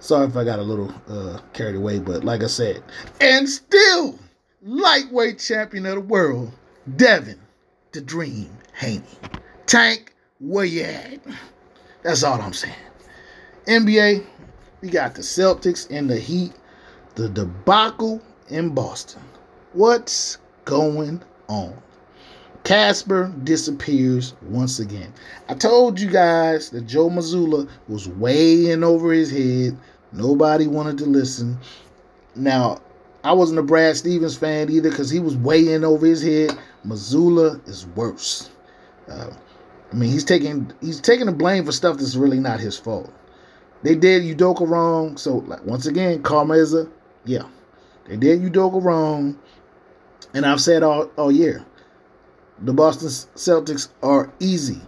Sorry 0.00 0.26
if 0.26 0.36
I 0.36 0.42
got 0.42 0.58
a 0.58 0.62
little 0.62 0.92
uh, 1.08 1.38
carried 1.52 1.76
away, 1.76 2.00
but 2.00 2.24
like 2.24 2.42
I 2.42 2.48
said, 2.48 2.82
and 3.20 3.48
still 3.48 4.18
lightweight 4.62 5.38
champion 5.38 5.86
of 5.86 5.94
the 5.94 6.00
world, 6.00 6.50
Devin 6.96 7.38
the 7.94 8.00
Dream 8.00 8.50
Haney. 8.74 9.04
Tank, 9.66 10.12
where 10.40 10.64
you 10.64 10.82
at? 10.82 11.20
That's 12.02 12.24
all 12.24 12.42
I'm 12.42 12.52
saying. 12.52 12.74
NBA, 13.68 14.26
we 14.80 14.88
got 14.90 15.14
the 15.14 15.22
Celtics 15.22 15.88
and 15.90 16.10
the 16.10 16.18
Heat, 16.18 16.52
the 17.14 17.28
debacle 17.28 18.20
in 18.48 18.74
Boston. 18.74 19.22
What's 19.74 20.38
going 20.64 21.22
on? 21.46 21.72
Casper 22.64 23.32
disappears 23.44 24.34
once 24.42 24.80
again. 24.80 25.12
I 25.48 25.54
told 25.54 26.00
you 26.00 26.10
guys 26.10 26.70
that 26.70 26.88
Joe 26.88 27.08
Mazzulla 27.08 27.68
was 27.86 28.08
way 28.08 28.72
in 28.72 28.82
over 28.82 29.12
his 29.12 29.30
head. 29.30 29.78
Nobody 30.10 30.66
wanted 30.66 30.98
to 30.98 31.04
listen. 31.04 31.58
Now, 32.34 32.80
I 33.24 33.32
wasn't 33.32 33.58
a 33.58 33.62
Brad 33.62 33.96
Stevens 33.96 34.36
fan 34.36 34.70
either 34.70 34.90
because 34.90 35.08
he 35.08 35.18
was 35.18 35.34
way 35.34 35.72
in 35.72 35.82
over 35.82 36.04
his 36.06 36.22
head. 36.22 36.56
Mazzulla 36.86 37.66
is 37.66 37.86
worse. 37.86 38.50
Uh, 39.10 39.30
I 39.90 39.96
mean, 39.96 40.10
he's 40.10 40.24
taking 40.24 40.70
he's 40.82 41.00
taking 41.00 41.26
the 41.26 41.32
blame 41.32 41.64
for 41.64 41.72
stuff 41.72 41.96
that's 41.96 42.16
really 42.16 42.38
not 42.38 42.60
his 42.60 42.78
fault. 42.78 43.10
They 43.82 43.94
did 43.94 44.22
Udoka 44.22 44.68
wrong, 44.68 45.16
so 45.16 45.38
like, 45.38 45.64
once 45.64 45.86
again, 45.86 46.22
karma 46.22 46.54
is 46.54 46.74
a 46.74 46.86
yeah. 47.24 47.44
They 48.06 48.16
did 48.16 48.42
Udoka 48.42 48.82
wrong, 48.82 49.38
and 50.34 50.44
I've 50.44 50.60
said 50.60 50.82
all 50.82 51.10
all 51.16 51.32
year, 51.32 51.64
the 52.60 52.74
Boston 52.74 53.08
Celtics 53.08 53.88
are 54.02 54.32
easy. 54.38 54.80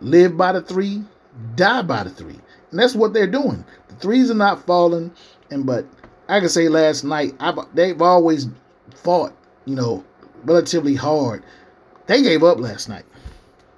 Live 0.00 0.36
by 0.36 0.52
the 0.52 0.60
three, 0.60 1.02
die 1.56 1.82
by 1.82 2.04
the 2.04 2.10
three, 2.10 2.38
and 2.70 2.78
that's 2.78 2.94
what 2.94 3.14
they're 3.14 3.26
doing. 3.26 3.64
The 3.88 3.94
threes 3.94 4.30
are 4.30 4.34
not 4.34 4.66
falling, 4.66 5.12
and 5.50 5.64
but 5.64 5.86
I 6.28 6.40
can 6.40 6.48
say 6.48 6.68
last 6.68 7.04
night, 7.04 7.34
I, 7.40 7.54
they've 7.72 8.00
always 8.00 8.48
fought, 8.94 9.32
you 9.64 9.74
know, 9.74 10.04
relatively 10.44 10.94
hard. 10.94 11.42
They 12.06 12.22
gave 12.22 12.44
up 12.44 12.58
last 12.58 12.88
night. 12.88 13.04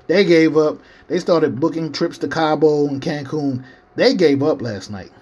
They 0.09 0.25
gave 0.25 0.57
up. 0.57 0.79
They 1.07 1.21
started 1.21 1.61
booking 1.61 1.93
trips 1.93 2.19
to 2.19 2.29
Cabo 2.29 2.89
and 2.89 3.01
Cancun. 3.01 3.65
They 3.95 4.15
gave 4.15 4.43
up 4.43 4.61
last 4.61 4.91
night. 4.91 5.13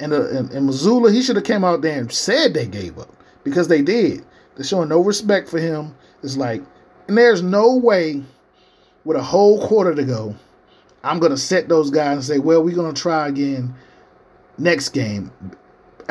And, 0.00 0.12
uh, 0.12 0.28
and, 0.28 0.50
and 0.50 0.68
Mazzulla, 0.68 1.12
he 1.12 1.22
should 1.22 1.36
have 1.36 1.44
came 1.44 1.64
out 1.64 1.82
there 1.82 1.98
and 1.98 2.10
said 2.10 2.54
they 2.54 2.66
gave 2.66 2.98
up 2.98 3.14
because 3.44 3.68
they 3.68 3.82
did. 3.82 4.24
They're 4.56 4.64
showing 4.64 4.88
no 4.88 5.00
respect 5.00 5.48
for 5.48 5.58
him. 5.58 5.94
It's 6.22 6.36
like, 6.36 6.62
and 7.08 7.18
there's 7.18 7.42
no 7.42 7.76
way 7.76 8.22
with 9.04 9.16
a 9.16 9.22
whole 9.22 9.66
quarter 9.66 9.94
to 9.94 10.04
go, 10.04 10.34
I'm 11.04 11.18
going 11.18 11.32
to 11.32 11.38
set 11.38 11.68
those 11.68 11.90
guys 11.90 12.16
and 12.16 12.24
say, 12.24 12.38
well, 12.38 12.62
we're 12.62 12.74
going 12.74 12.94
to 12.94 13.00
try 13.00 13.28
again 13.28 13.74
next 14.58 14.90
game 14.90 15.32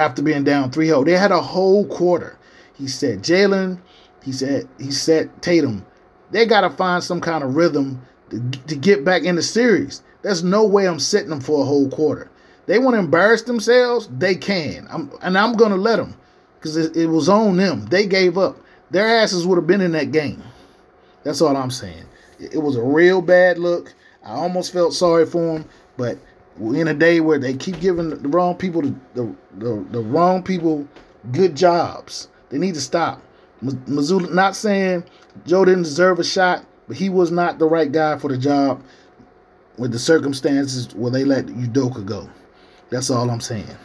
after 0.02 0.22
being 0.22 0.44
down 0.44 0.72
3 0.72 0.88
0. 0.88 1.04
They 1.04 1.14
had 1.14 1.32
a 1.32 1.42
whole 1.42 1.86
quarter. 1.86 2.38
He 2.74 2.88
said 2.88 3.24
Jaylen, 3.24 3.80
he 4.24 4.32
said 4.32 4.68
he 4.78 4.92
said 4.92 5.42
Tatum. 5.42 5.86
They 6.32 6.46
got 6.46 6.62
to 6.62 6.70
find 6.70 7.04
some 7.04 7.22
kind 7.22 7.44
of 7.44 7.56
rhythm 7.56 8.02
to, 8.30 8.40
to 8.68 8.76
get 8.76 9.04
back 9.06 9.24
in 9.24 9.36
the 9.36 9.42
series. 9.42 10.02
There's 10.22 10.44
no 10.44 10.66
way 10.66 10.88
I'm 10.88 11.00
setting 11.00 11.30
them 11.30 11.42
for 11.42 11.62
a 11.62 11.66
whole 11.66 11.90
quarter. 11.90 12.30
They 12.68 12.80
want 12.80 12.96
to 12.96 13.00
embarrass 13.00 13.42
themselves, 13.42 14.08
they 14.18 14.36
can. 14.36 14.88
I'm, 14.90 15.12
and 15.22 15.38
I'm 15.38 15.54
going 15.54 15.72
to 15.72 15.78
let 15.78 15.98
them 15.98 16.16
because 16.58 16.78
it, 16.78 16.96
it 16.96 17.08
was 17.08 17.28
on 17.28 17.58
them. 17.58 17.86
They 17.88 18.06
gave 18.06 18.38
up. 18.38 18.58
Their 18.92 19.08
asses 19.08 19.48
would 19.48 19.56
have 19.56 19.68
been 19.68 19.82
in 19.82 19.92
that 19.94 20.12
game. 20.12 20.44
That's 21.24 21.42
all 21.42 21.58
I'm 21.58 21.72
saying. 21.72 22.06
It, 22.40 22.56
it 22.56 22.60
was 22.60 22.76
a 22.76 22.84
real 22.84 23.22
bad 23.22 23.58
look. 23.58 23.94
I 24.24 24.34
almost 24.34 24.72
felt 24.72 24.94
sorry 24.94 25.26
for 25.26 25.54
them, 25.54 25.66
but 25.98 26.18
in 26.60 26.88
a 26.88 26.94
day 26.94 27.20
where 27.20 27.40
they 27.40 27.54
keep 27.54 27.80
giving 27.80 28.10
the 28.10 28.30
wrong 28.30 28.56
people 28.56 28.82
the, 28.82 28.96
the, 29.14 29.36
the, 29.58 29.86
the 29.92 30.00
wrong 30.00 30.44
people 30.44 30.88
good 31.32 31.56
jobs. 31.56 32.28
They 32.50 32.58
need 32.58 32.76
to 32.76 32.82
stop. 32.82 33.22
Mazzulla, 33.64 34.34
not 34.34 34.56
saying 34.56 35.04
Joe 35.46 35.66
didn't 35.66 35.84
deserve 35.84 36.20
a 36.20 36.24
shot, 36.24 36.66
but 36.88 36.98
he 36.98 37.10
was 37.10 37.32
not 37.32 37.60
the 37.60 37.68
right 37.68 37.92
guy 37.92 38.18
for 38.18 38.28
the 38.28 38.38
job 38.38 38.84
with 39.78 39.92
the 39.92 40.00
circumstances 40.00 40.94
where 40.96 41.12
they 41.12 41.24
let 41.24 41.46
Udoka 41.46 42.06
go. 42.06 42.30
That's 42.90 43.10
all 43.10 43.30
I'm 43.30 43.42
saying. 43.42 43.78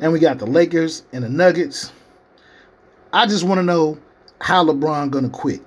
And 0.00 0.12
we 0.12 0.20
got 0.20 0.38
the 0.38 0.46
Lakers 0.46 1.02
and 1.12 1.24
the 1.24 1.28
Nuggets. 1.28 1.92
I 3.12 3.26
just 3.26 3.44
want 3.44 3.58
to 3.58 3.64
know 3.64 3.98
how 4.40 4.64
LeBron 4.64 5.10
gonna 5.10 5.28
quit. 5.28 5.62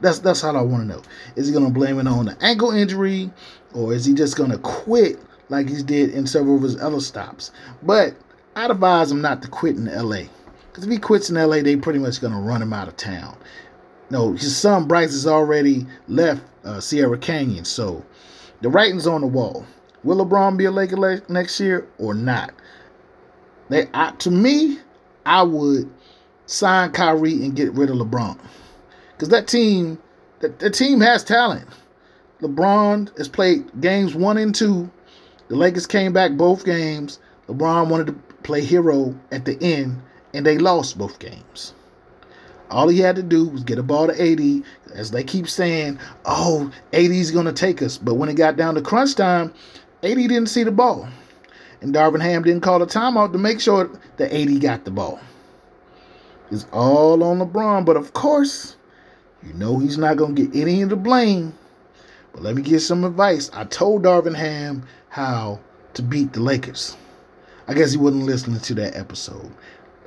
That's 0.00 0.18
that's 0.18 0.40
how 0.40 0.56
I 0.56 0.62
want 0.62 0.82
to 0.82 0.96
know. 0.96 1.02
Is 1.36 1.46
he 1.46 1.52
gonna 1.52 1.70
blame 1.70 1.98
it 1.98 2.06
on 2.06 2.26
the 2.26 2.36
ankle 2.40 2.70
injury? 2.70 3.30
Or 3.72 3.92
is 3.92 4.04
he 4.04 4.14
just 4.14 4.36
to 4.50 4.58
quit 4.58 5.18
like 5.48 5.68
he 5.68 5.82
did 5.82 6.10
in 6.10 6.26
several 6.26 6.56
of 6.56 6.62
his 6.62 6.80
other 6.80 7.00
stops? 7.00 7.52
But 7.82 8.14
I'd 8.56 8.70
advise 8.70 9.12
him 9.12 9.20
not 9.20 9.42
to 9.42 9.48
quit 9.48 9.76
in 9.76 9.86
LA. 9.86 10.22
Because 10.68 10.84
if 10.84 10.90
he 10.90 10.98
quits 10.98 11.30
in 11.30 11.36
LA, 11.36 11.62
they 11.62 11.76
pretty 11.76 11.98
much 11.98 12.20
to 12.32 12.38
run 12.38 12.62
him 12.62 12.72
out 12.72 12.88
of 12.88 12.96
town. 12.96 13.36
No, 14.10 14.32
his 14.32 14.56
son 14.56 14.86
Bryce 14.88 15.12
has 15.12 15.26
already 15.26 15.86
left 16.08 16.42
uh, 16.64 16.80
Sierra 16.80 17.16
Canyon, 17.16 17.64
so 17.64 18.04
the 18.60 18.68
writing's 18.68 19.06
on 19.06 19.20
the 19.20 19.26
wall. 19.26 19.64
Will 20.02 20.24
LeBron 20.24 20.56
be 20.56 20.64
a 20.64 20.70
Laker 20.70 21.22
next 21.28 21.60
year 21.60 21.86
or 21.98 22.14
not? 22.14 22.52
They, 23.68 23.88
I, 23.94 24.10
to 24.12 24.30
me, 24.30 24.78
I 25.24 25.42
would 25.42 25.88
sign 26.46 26.90
Kyrie 26.90 27.44
and 27.44 27.54
get 27.54 27.72
rid 27.74 27.90
of 27.90 27.96
LeBron 27.96 28.38
because 29.20 29.28
that 29.28 29.46
team, 29.46 29.98
that, 30.38 30.58
that 30.60 30.70
team 30.70 30.98
has 31.02 31.22
talent. 31.22 31.68
LeBron 32.40 33.14
has 33.18 33.28
played 33.28 33.68
games 33.82 34.14
one 34.14 34.38
and 34.38 34.54
two. 34.54 34.90
The 35.48 35.56
Lakers 35.56 35.86
came 35.86 36.14
back 36.14 36.38
both 36.38 36.64
games. 36.64 37.18
LeBron 37.46 37.90
wanted 37.90 38.06
to 38.06 38.12
play 38.44 38.62
hero 38.64 39.14
at 39.30 39.44
the 39.44 39.62
end, 39.62 40.00
and 40.32 40.46
they 40.46 40.56
lost 40.56 40.96
both 40.96 41.18
games. 41.18 41.74
All 42.70 42.88
he 42.88 43.00
had 43.00 43.14
to 43.16 43.22
do 43.22 43.46
was 43.46 43.62
get 43.62 43.78
a 43.78 43.82
ball 43.82 44.06
to 44.06 44.14
AD. 44.14 44.64
As 44.94 45.10
they 45.10 45.22
keep 45.22 45.50
saying, 45.50 45.98
oh, 46.24 46.72
AD's 46.94 47.30
going 47.30 47.44
to 47.44 47.52
take 47.52 47.82
us. 47.82 47.98
But 47.98 48.14
when 48.14 48.30
it 48.30 48.36
got 48.36 48.56
down 48.56 48.74
to 48.76 48.80
crunch 48.80 49.16
time, 49.16 49.52
AD 50.02 50.16
didn't 50.16 50.46
see 50.46 50.62
the 50.62 50.72
ball. 50.72 51.06
And 51.82 51.94
Darvin 51.94 52.22
Ham 52.22 52.42
didn't 52.42 52.62
call 52.62 52.80
a 52.80 52.86
timeout 52.86 53.32
to 53.32 53.38
make 53.38 53.60
sure 53.60 53.90
that 54.16 54.32
AD 54.32 54.62
got 54.62 54.86
the 54.86 54.90
ball. 54.90 55.20
It's 56.50 56.66
all 56.72 57.22
on 57.22 57.38
LeBron. 57.38 57.84
But 57.84 57.96
of 57.96 58.14
course, 58.14 58.76
you 59.42 59.52
know 59.54 59.78
he's 59.78 59.98
not 59.98 60.16
going 60.16 60.34
to 60.34 60.46
get 60.46 60.60
any 60.60 60.82
of 60.82 60.88
the 60.88 60.96
blame 60.96 61.54
but 62.32 62.42
let 62.42 62.54
me 62.54 62.62
give 62.62 62.80
some 62.82 63.04
advice. 63.04 63.50
I 63.52 63.64
told 63.64 64.04
Darvin 64.04 64.36
Ham 64.36 64.84
how 65.08 65.58
to 65.94 66.02
beat 66.02 66.32
the 66.32 66.40
Lakers. 66.40 66.96
I 67.66 67.74
guess 67.74 67.90
he 67.90 67.98
wasn't 67.98 68.24
listening 68.24 68.60
to 68.60 68.74
that 68.74 68.96
episode. 68.96 69.50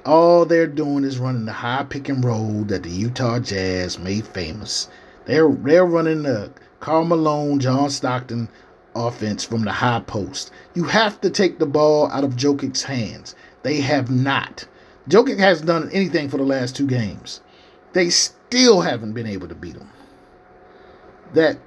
All 0.06 0.46
they're 0.46 0.68
doing 0.68 1.04
is 1.04 1.20
running 1.20 1.46
the 1.46 1.52
high 1.52 1.84
pick 1.84 2.10
and 2.10 2.24
roll 2.24 2.64
that 2.66 2.84
the 2.84 2.90
Utah 2.90 3.40
Jazz 3.40 4.00
made 4.00 4.26
famous. 4.28 4.88
They're 5.26 5.50
they're 5.50 5.86
running 5.86 6.24
the 6.24 6.52
Karl 6.80 7.06
Malone, 7.06 7.60
John 7.60 7.90
Stockton 7.90 8.48
offense 8.96 9.44
from 9.44 9.64
the 9.64 9.72
high 9.72 10.02
post. 10.02 10.52
You 10.76 10.86
have 10.86 11.20
to 11.22 11.30
take 11.30 11.60
the 11.60 11.66
ball 11.66 12.10
out 12.12 12.24
of 12.24 12.36
Jokic's 12.36 12.84
hands. 12.84 13.36
They 13.64 13.82
have 13.82 14.10
not. 14.10 14.66
Jokic 15.10 15.40
hasn't 15.40 15.68
done 15.68 15.90
anything 15.92 16.30
for 16.30 16.38
the 16.38 16.44
last 16.44 16.76
two 16.76 16.88
games. 16.88 17.42
They 17.94 18.10
still 18.10 18.82
haven't 18.82 19.14
been 19.14 19.28
able 19.28 19.48
to 19.48 19.56
beat 19.56 19.78
them. 19.78 19.90
That 21.34 21.58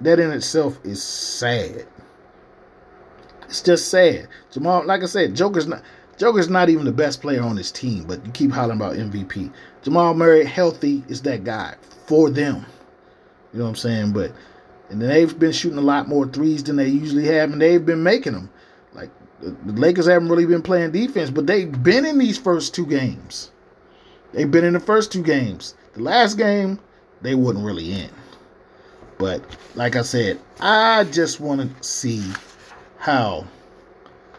that 0.00 0.18
in 0.18 0.30
itself 0.32 0.78
is 0.84 1.02
sad. 1.02 1.86
It's 3.42 3.62
just 3.62 3.88
sad. 3.88 4.28
Jamal, 4.50 4.84
like 4.84 5.02
I 5.02 5.06
said, 5.06 5.36
Joker's 5.36 5.66
not 5.66 5.82
Joker's 6.16 6.48
not 6.48 6.68
even 6.68 6.84
the 6.84 6.92
best 6.92 7.20
player 7.20 7.42
on 7.42 7.56
his 7.56 7.72
team, 7.72 8.04
but 8.04 8.24
you 8.24 8.32
keep 8.32 8.50
hollering 8.50 8.78
about 8.78 8.96
MVP. 8.96 9.52
Jamal 9.82 10.14
Murray, 10.14 10.44
healthy, 10.44 11.02
is 11.08 11.22
that 11.22 11.44
guy 11.44 11.74
for 12.06 12.30
them. 12.30 12.64
You 13.52 13.58
know 13.58 13.64
what 13.64 13.70
I'm 13.70 13.76
saying? 13.76 14.12
But 14.12 14.32
and 14.90 15.00
they've 15.00 15.38
been 15.38 15.52
shooting 15.52 15.78
a 15.78 15.82
lot 15.82 16.08
more 16.08 16.26
threes 16.26 16.64
than 16.64 16.76
they 16.76 16.88
usually 16.88 17.26
have, 17.26 17.52
and 17.52 17.60
they've 17.60 17.84
been 17.84 18.02
making 18.02 18.32
them. 18.32 18.50
Like 18.92 19.10
the 19.40 19.72
Lakers 19.72 20.06
haven't 20.06 20.28
really 20.28 20.46
been 20.46 20.62
playing 20.62 20.92
defense, 20.92 21.30
but 21.30 21.46
they've 21.46 21.82
been 21.82 22.04
in 22.04 22.18
these 22.18 22.38
first 22.38 22.74
two 22.74 22.86
games. 22.86 23.50
They've 24.34 24.50
been 24.50 24.64
in 24.64 24.72
the 24.72 24.80
first 24.80 25.12
two 25.12 25.22
games. 25.22 25.76
The 25.92 26.02
last 26.02 26.36
game, 26.36 26.80
they 27.22 27.36
wouldn't 27.36 27.64
really 27.64 27.92
end. 27.92 28.12
But 29.16 29.42
like 29.76 29.94
I 29.94 30.02
said, 30.02 30.40
I 30.60 31.04
just 31.04 31.38
want 31.38 31.60
to 31.60 31.88
see 31.88 32.20
how 32.98 33.46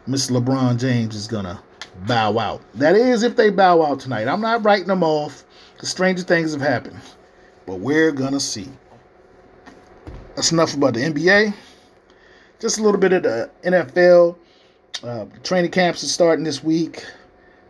Mr. 0.05 0.37
LeBron 0.37 0.77
James 0.77 1.15
is 1.15 1.27
gonna 1.27 1.63
bow 2.05 2.37
out. 2.37 2.61
That 2.73 2.95
is, 2.95 3.23
if 3.23 3.37
they 3.37 3.49
bow 3.49 3.83
out 3.83 4.01
tonight. 4.01 4.27
I'm 4.27 4.41
not 4.41 4.65
writing 4.65 4.87
them 4.87 5.01
off. 5.01 5.45
The 5.79 5.85
stranger 5.85 6.23
things 6.23 6.51
have 6.51 6.61
happened, 6.61 6.99
but 7.65 7.79
we're 7.79 8.11
gonna 8.11 8.39
see. 8.41 8.67
That's 10.35 10.51
enough 10.51 10.73
about 10.73 10.93
the 10.93 11.01
NBA. 11.01 11.53
Just 12.59 12.79
a 12.79 12.83
little 12.83 12.99
bit 12.99 13.13
of 13.13 13.23
the 13.23 13.49
NFL. 13.63 14.37
Uh, 15.03 15.25
training 15.43 15.71
camps 15.71 16.03
are 16.03 16.07
starting 16.07 16.43
this 16.43 16.61
week. 16.63 17.05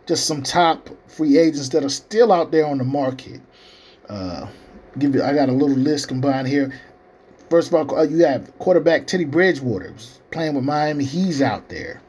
Just 0.06 0.26
some 0.26 0.42
top 0.42 0.88
free 1.08 1.36
agents 1.38 1.68
that 1.70 1.84
are 1.84 1.88
still 1.88 2.32
out 2.32 2.52
there 2.52 2.66
on 2.66 2.78
the 2.78 2.84
market. 2.84 3.40
Uh, 4.08 4.46
give 4.98 5.14
you, 5.14 5.22
I 5.22 5.34
got 5.34 5.48
a 5.48 5.52
little 5.52 5.76
list 5.76 6.08
combined 6.08 6.48
here. 6.48 6.72
First 7.50 7.68
of 7.68 7.74
all, 7.74 7.98
uh, 7.98 8.02
you 8.02 8.24
have 8.24 8.56
quarterback 8.58 9.06
Teddy 9.06 9.24
Bridgewater 9.24 9.94
playing 10.30 10.54
with 10.54 10.64
Miami. 10.64 11.04
He's 11.04 11.42
out 11.42 11.68
there. 11.68 12.00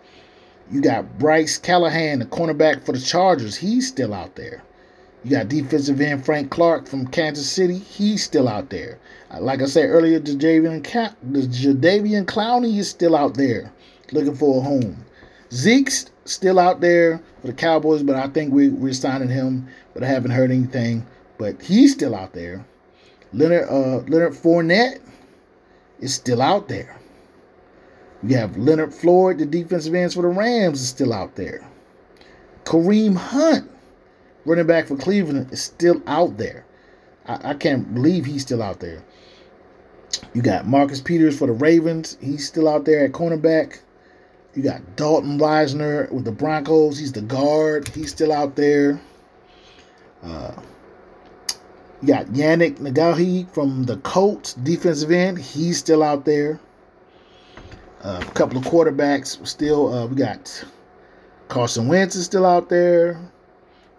You 0.72 0.82
got 0.82 1.18
Bryce 1.18 1.58
Callahan, 1.58 2.20
the 2.20 2.26
cornerback 2.26 2.86
for 2.86 2.92
the 2.92 3.00
Chargers. 3.00 3.56
He's 3.56 3.88
still 3.88 4.14
out 4.14 4.36
there. 4.36 4.64
You 5.24 5.32
got 5.32 5.50
defensive 5.50 6.00
end 6.00 6.26
Frank 6.26 6.52
Clark 6.52 6.88
from 6.88 7.08
Kansas 7.08 7.50
City. 7.50 7.78
He's 7.78 8.24
still 8.24 8.48
out 8.48 8.70
there. 8.70 9.00
Uh, 9.32 9.42
like 9.42 9.62
I 9.62 9.66
said 9.66 9.90
earlier, 9.90 10.20
the 10.20 10.32
Jadeveon, 10.32 10.84
Clowney 12.26 12.78
is 12.78 12.90
still 12.90 13.16
out 13.16 13.36
there 13.36 13.72
looking 14.12 14.36
for 14.36 14.60
a 14.60 14.62
home. 14.62 15.06
Zeke's 15.52 16.12
still 16.28 16.60
out 16.60 16.82
there 16.82 17.22
for 17.42 17.48
the 17.48 17.54
Cowboys, 17.54 18.04
but 18.04 18.16
I 18.16 18.28
think 18.28 18.54
we, 18.54 18.70
we're 18.70 18.94
signing 18.94 19.30
him, 19.30 19.68
but 19.94 20.04
I 20.04 20.08
haven't 20.08 20.32
heard 20.32 20.52
anything. 20.52 21.06
But 21.38 21.62
he's 21.62 21.94
still 21.94 22.16
out 22.16 22.34
there. 22.34 22.66
Leonard 23.34 23.68
uh, 23.70 23.98
Leonard 24.08 24.34
Fournette 24.34 25.00
is 26.00 26.14
still 26.14 26.42
out 26.42 26.68
there. 26.68 26.98
We 28.24 28.34
have 28.34 28.58
Leonard 28.58 28.94
Floyd, 28.94 29.38
the 29.38 29.46
defensive 29.46 29.94
ends 29.94 30.16
for 30.16 30.24
the 30.24 30.30
Rams, 30.30 30.82
is 30.82 30.90
still 30.90 31.14
out 31.14 31.36
there. 31.36 31.68
Kareem 32.64 33.16
Hunt, 33.16 33.70
running 34.46 34.66
back 34.66 34.88
for 34.88 34.98
Cleveland, 34.98 35.52
is 35.52 35.62
still 35.62 36.02
out 36.08 36.38
there. 36.38 36.66
I, 37.28 37.52
I 37.52 37.54
can't 37.54 37.94
believe 37.94 38.26
he's 38.26 38.42
still 38.42 38.64
out 38.64 38.80
there. 38.80 39.04
You 40.34 40.42
got 40.42 40.68
Marcus 40.68 41.02
Peters 41.02 41.38
for 41.38 41.48
the 41.48 41.54
Ravens. 41.54 42.18
He's 42.22 42.48
still 42.48 42.68
out 42.68 42.86
there 42.86 43.06
at 43.06 43.12
cornerback. 43.12 43.80
You 44.56 44.64
got 44.64 44.96
Dalton 44.96 45.38
Risner 45.38 46.12
with 46.12 46.26
the 46.26 46.32
Broncos. 46.32 46.98
He's 46.98 47.12
the 47.12 47.22
guard. 47.22 47.88
He's 47.90 48.10
still 48.10 48.34
out 48.34 48.56
there. 48.56 49.00
Uh, 50.24 50.54
you 52.02 52.08
got 52.08 52.28
Yannick 52.28 52.78
Ngakoue 52.78 53.52
from 53.54 53.84
the 53.84 53.98
Colts, 53.98 54.54
defensive 54.54 55.12
end. 55.12 55.38
He's 55.38 55.78
still 55.78 56.04
out 56.04 56.26
there. 56.26 56.60
Uh, 58.04 58.24
a 58.26 58.32
couple 58.32 58.58
of 58.58 58.64
quarterbacks 58.64 59.46
still. 59.48 59.94
Uh, 59.94 60.06
we 60.06 60.16
got 60.16 60.64
Carson 61.48 61.88
Wentz 61.88 62.16
is 62.16 62.26
still 62.26 62.46
out 62.46 62.70
there. 62.70 63.20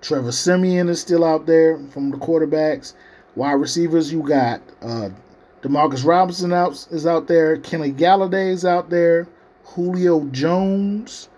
Trevor 0.01 0.33
Siemian 0.33 0.89
is 0.89 1.01
still 1.01 1.25
out 1.25 1.47
there 1.47 1.79
from 1.91 2.11
the 2.11 2.17
quarterbacks. 2.17 2.95
Wide 3.35 3.53
receivers, 3.53 4.13
you 4.13 4.23
got 4.23 4.61
uh, 4.83 5.11
Demarcus 5.63 6.05
Robinson 6.05 6.53
out, 6.53 6.73
is 6.91 7.07
out 7.07 7.27
there. 7.27 7.57
Kenny 7.59 7.93
Golladay 7.93 8.51
is 8.51 8.65
out 8.65 8.91
there. 8.91 9.27
Julio 9.75 10.25
Jones, 10.27 11.29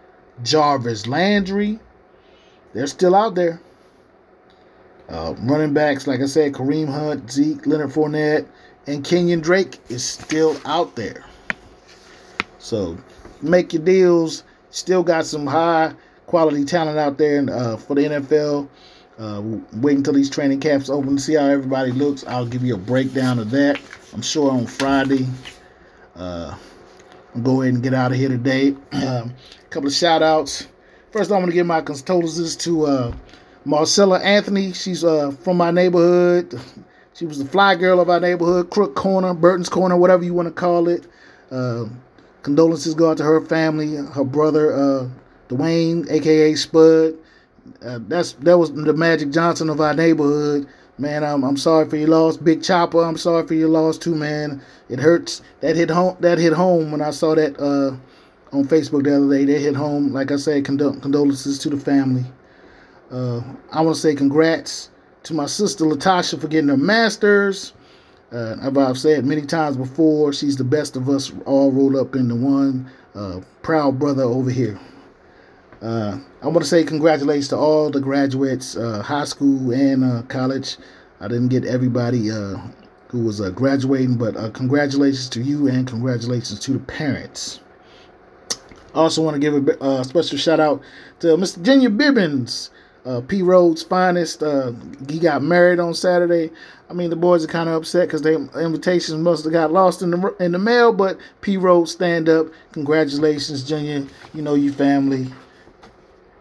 Jarvis 0.43 1.07
Landry, 1.07 1.79
they're 2.73 2.87
still 2.87 3.15
out 3.15 3.35
there. 3.35 3.61
Uh, 5.09 5.35
running 5.41 5.75
backs, 5.75 6.07
like 6.07 6.21
I 6.21 6.27
said, 6.27 6.53
Kareem 6.53 6.89
Hunt, 6.89 7.31
Zeke, 7.31 7.67
Leonard 7.67 7.91
Fournette, 7.91 8.47
and 8.87 9.05
Kenyan 9.05 9.43
Drake 9.43 9.79
is 9.89 10.05
still 10.05 10.57
out 10.65 10.95
there. 10.95 11.25
So 12.59 12.97
make 13.43 13.73
your 13.73 13.83
deals. 13.83 14.45
Still 14.71 15.03
got 15.03 15.27
some 15.27 15.47
high 15.47 15.93
quality 16.27 16.65
talent 16.65 16.99
out 16.99 17.19
there 17.19 17.45
uh, 17.51 17.77
for 17.77 17.97
the 17.97 18.03
NFL. 18.03 18.69
Uh, 19.19 19.43
wait 19.75 19.97
until 19.97 20.15
these 20.15 20.31
training 20.31 20.61
camps 20.61 20.89
open 20.89 21.17
to 21.17 21.23
see 21.23 21.35
how 21.35 21.47
everybody 21.47 21.91
looks. 21.91 22.25
I'll 22.27 22.47
give 22.47 22.63
you 22.63 22.75
a 22.75 22.79
breakdown 22.79 23.41
of 23.41 23.51
that. 23.51 23.81
I'm 24.15 24.23
sure 24.23 24.53
on 24.53 24.67
Friday. 24.67 25.27
Uh, 26.15 26.55
go 27.43 27.63
ahead 27.63 27.75
and 27.75 27.83
get 27.83 27.95
out 27.95 28.13
of 28.13 28.19
here 28.19 28.29
today. 28.29 28.75
Um, 28.93 29.35
a 29.61 29.69
couple 29.71 29.89
of 29.89 29.95
shout 29.95 30.23
outs. 30.23 30.67
First, 31.13 31.31
I'm 31.31 31.39
going 31.39 31.51
to 31.51 31.55
give 31.55 31.67
my 31.67 31.81
condolences 31.81 32.57
to 32.57 32.87
uh, 32.87 33.15
Marcella 33.65 34.21
Anthony. 34.21 34.73
She's 34.73 35.05
uh, 35.05 35.33
from 35.33 35.57
my 35.57 35.71
neighborhood. 35.71 36.61
She 37.15 37.27
was 37.27 37.39
the 37.39 37.45
fly 37.45 37.75
girl 37.75 38.01
of 38.01 38.09
our 38.09 38.21
neighborhood, 38.21 38.71
Crook 38.71 38.95
Corner, 38.95 39.35
Burton's 39.35 39.69
Corner, 39.69 39.97
whatever 39.97 40.25
you 40.25 40.33
want 40.33 40.49
to 40.49 40.55
call 40.55 40.89
it. 40.89 41.07
Uh, 41.51 41.87
condolences 42.43 42.95
go 42.95 43.11
out 43.11 43.17
to 43.19 43.25
her 43.25 43.41
family, 43.41 43.97
her 43.97 44.25
brother, 44.25 44.73
uh, 44.73 45.09
Dwayne, 45.49 46.11
aka 46.11 46.55
Spud. 46.55 47.15
Uh, 47.85 47.99
that's 48.09 48.33
that 48.35 48.57
was 48.57 48.73
the 48.73 48.95
Magic 48.95 49.31
Johnson 49.31 49.69
of 49.69 49.81
our 49.81 49.95
neighborhood. 49.95 50.67
Man, 51.01 51.25
I'm 51.25 51.43
I'm 51.45 51.57
sorry 51.57 51.89
for 51.89 51.97
your 51.97 52.09
loss, 52.09 52.37
Big 52.37 52.63
Chopper. 52.63 53.03
I'm 53.03 53.17
sorry 53.17 53.47
for 53.47 53.55
your 53.55 53.71
loss 53.71 53.97
too, 53.97 54.15
man. 54.15 54.61
It 54.91 54.99
hurts. 54.99 55.41
That 55.61 55.75
hit 55.75 55.89
home. 55.89 56.19
That 56.21 56.37
hit 56.37 56.53
home 56.53 56.93
when 56.93 57.01
I 57.01 57.11
saw 57.11 57.35
that 57.35 57.59
uh, 57.59 57.97
on 58.55 58.65
Facebook 58.65 59.05
the 59.05 59.17
other 59.17 59.31
day. 59.31 59.47
That 59.47 59.61
hit 59.61 59.75
home. 59.75 60.13
Like 60.13 60.31
I 60.31 60.37
said, 60.37 60.65
condol- 60.65 61.01
condolences 61.01 61.59
to 61.61 61.71
the 61.71 61.79
family. 61.79 62.27
Uh, 63.11 63.41
I 63.73 63.81
want 63.81 63.97
to 63.97 64.01
say 64.03 64.15
congrats 64.15 64.91
to 65.23 65.33
my 65.33 65.47
sister 65.47 65.87
Latasha 65.87 66.39
for 66.39 66.49
getting 66.49 66.69
her 66.69 66.77
master's. 66.77 67.73
Uh, 68.31 68.57
I've 68.61 68.99
said 68.99 69.25
many 69.25 69.43
times 69.43 69.79
before, 69.79 70.35
she's 70.35 70.57
the 70.57 70.65
best 70.65 70.97
of 70.97 71.09
us 71.09 71.33
all 71.47 71.73
rolled 71.73 71.97
up 71.97 72.15
into 72.15 72.35
one. 72.35 72.91
Uh, 73.15 73.41
proud 73.63 73.99
brother 73.99 74.23
over 74.23 74.51
here. 74.51 74.79
Uh, 75.83 76.19
I 76.43 76.47
want 76.47 76.59
to 76.59 76.67
say 76.67 76.85
congratulations 76.85 77.49
to 77.49 77.57
all 77.57 77.91
the 77.91 78.01
graduates, 78.01 78.77
uh, 78.77 79.03
high 79.03 79.25
school 79.25 79.73
and 79.73 80.05
uh, 80.05 80.23
college. 80.23 80.77
I 81.21 81.29
didn't 81.29 81.49
get 81.49 81.65
everybody 81.65 82.31
uh, 82.31 82.59
who 83.09 83.25
was 83.25 83.41
uh, 83.41 83.51
graduating, 83.51 84.17
but 84.17 84.37
uh, 84.37 84.51
congratulations 84.51 85.29
to 85.31 85.41
you 85.41 85.69
and 85.69 85.87
congratulations 85.87 86.61
to 86.61 86.73
the 86.73 86.79
parents. 86.81 87.61
I 88.95 88.99
also 88.99 89.23
want 89.23 89.35
to 89.35 89.41
give 89.41 89.69
a 89.81 90.05
special 90.05 90.37
shout 90.37 90.61
out 90.61 90.83
to 91.21 91.29
Mr. 91.29 91.63
Junior 91.63 91.91
Bibbins, 91.91 92.71
P. 93.29 93.41
Rhodes' 93.41 93.83
finest. 93.83 94.43
he 95.09 95.19
got 95.19 95.43
married 95.43 95.79
on 95.79 95.95
Saturday. 95.95 96.51
I 96.91 96.93
mean, 96.93 97.09
the 97.09 97.17
boys 97.17 97.45
are 97.45 97.49
kind 97.49 97.69
of 97.69 97.77
upset 97.77 98.09
because 98.09 98.23
their 98.23 98.35
invitations 98.61 99.17
must 99.19 99.45
have 99.45 99.53
got 99.53 99.73
lost 99.73 100.03
in 100.03 100.11
the 100.11 100.37
in 100.41 100.53
the 100.53 100.59
mail. 100.59 100.93
But 100.93 101.19
P. 101.41 101.57
Rhodes, 101.57 101.93
stand 101.93 102.29
up. 102.29 102.49
Congratulations, 102.73 103.63
Junior. 103.63 104.07
You 104.35 104.43
know 104.43 104.55
your 104.55 104.75
family. 104.75 105.29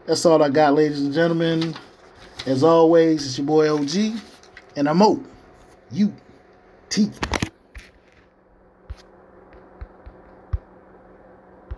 That's 0.10 0.26
all 0.26 0.42
I 0.42 0.50
got, 0.50 0.74
ladies 0.74 1.02
and 1.02 1.14
gentlemen. 1.14 1.76
As 2.48 2.64
always, 2.64 3.24
it's 3.28 3.38
your 3.38 3.46
boy 3.46 3.72
OG, 3.72 4.20
and 4.76 4.90
I'm 4.90 5.04
out. 5.04 5.20
You, 5.92 6.12
T. 6.90 7.12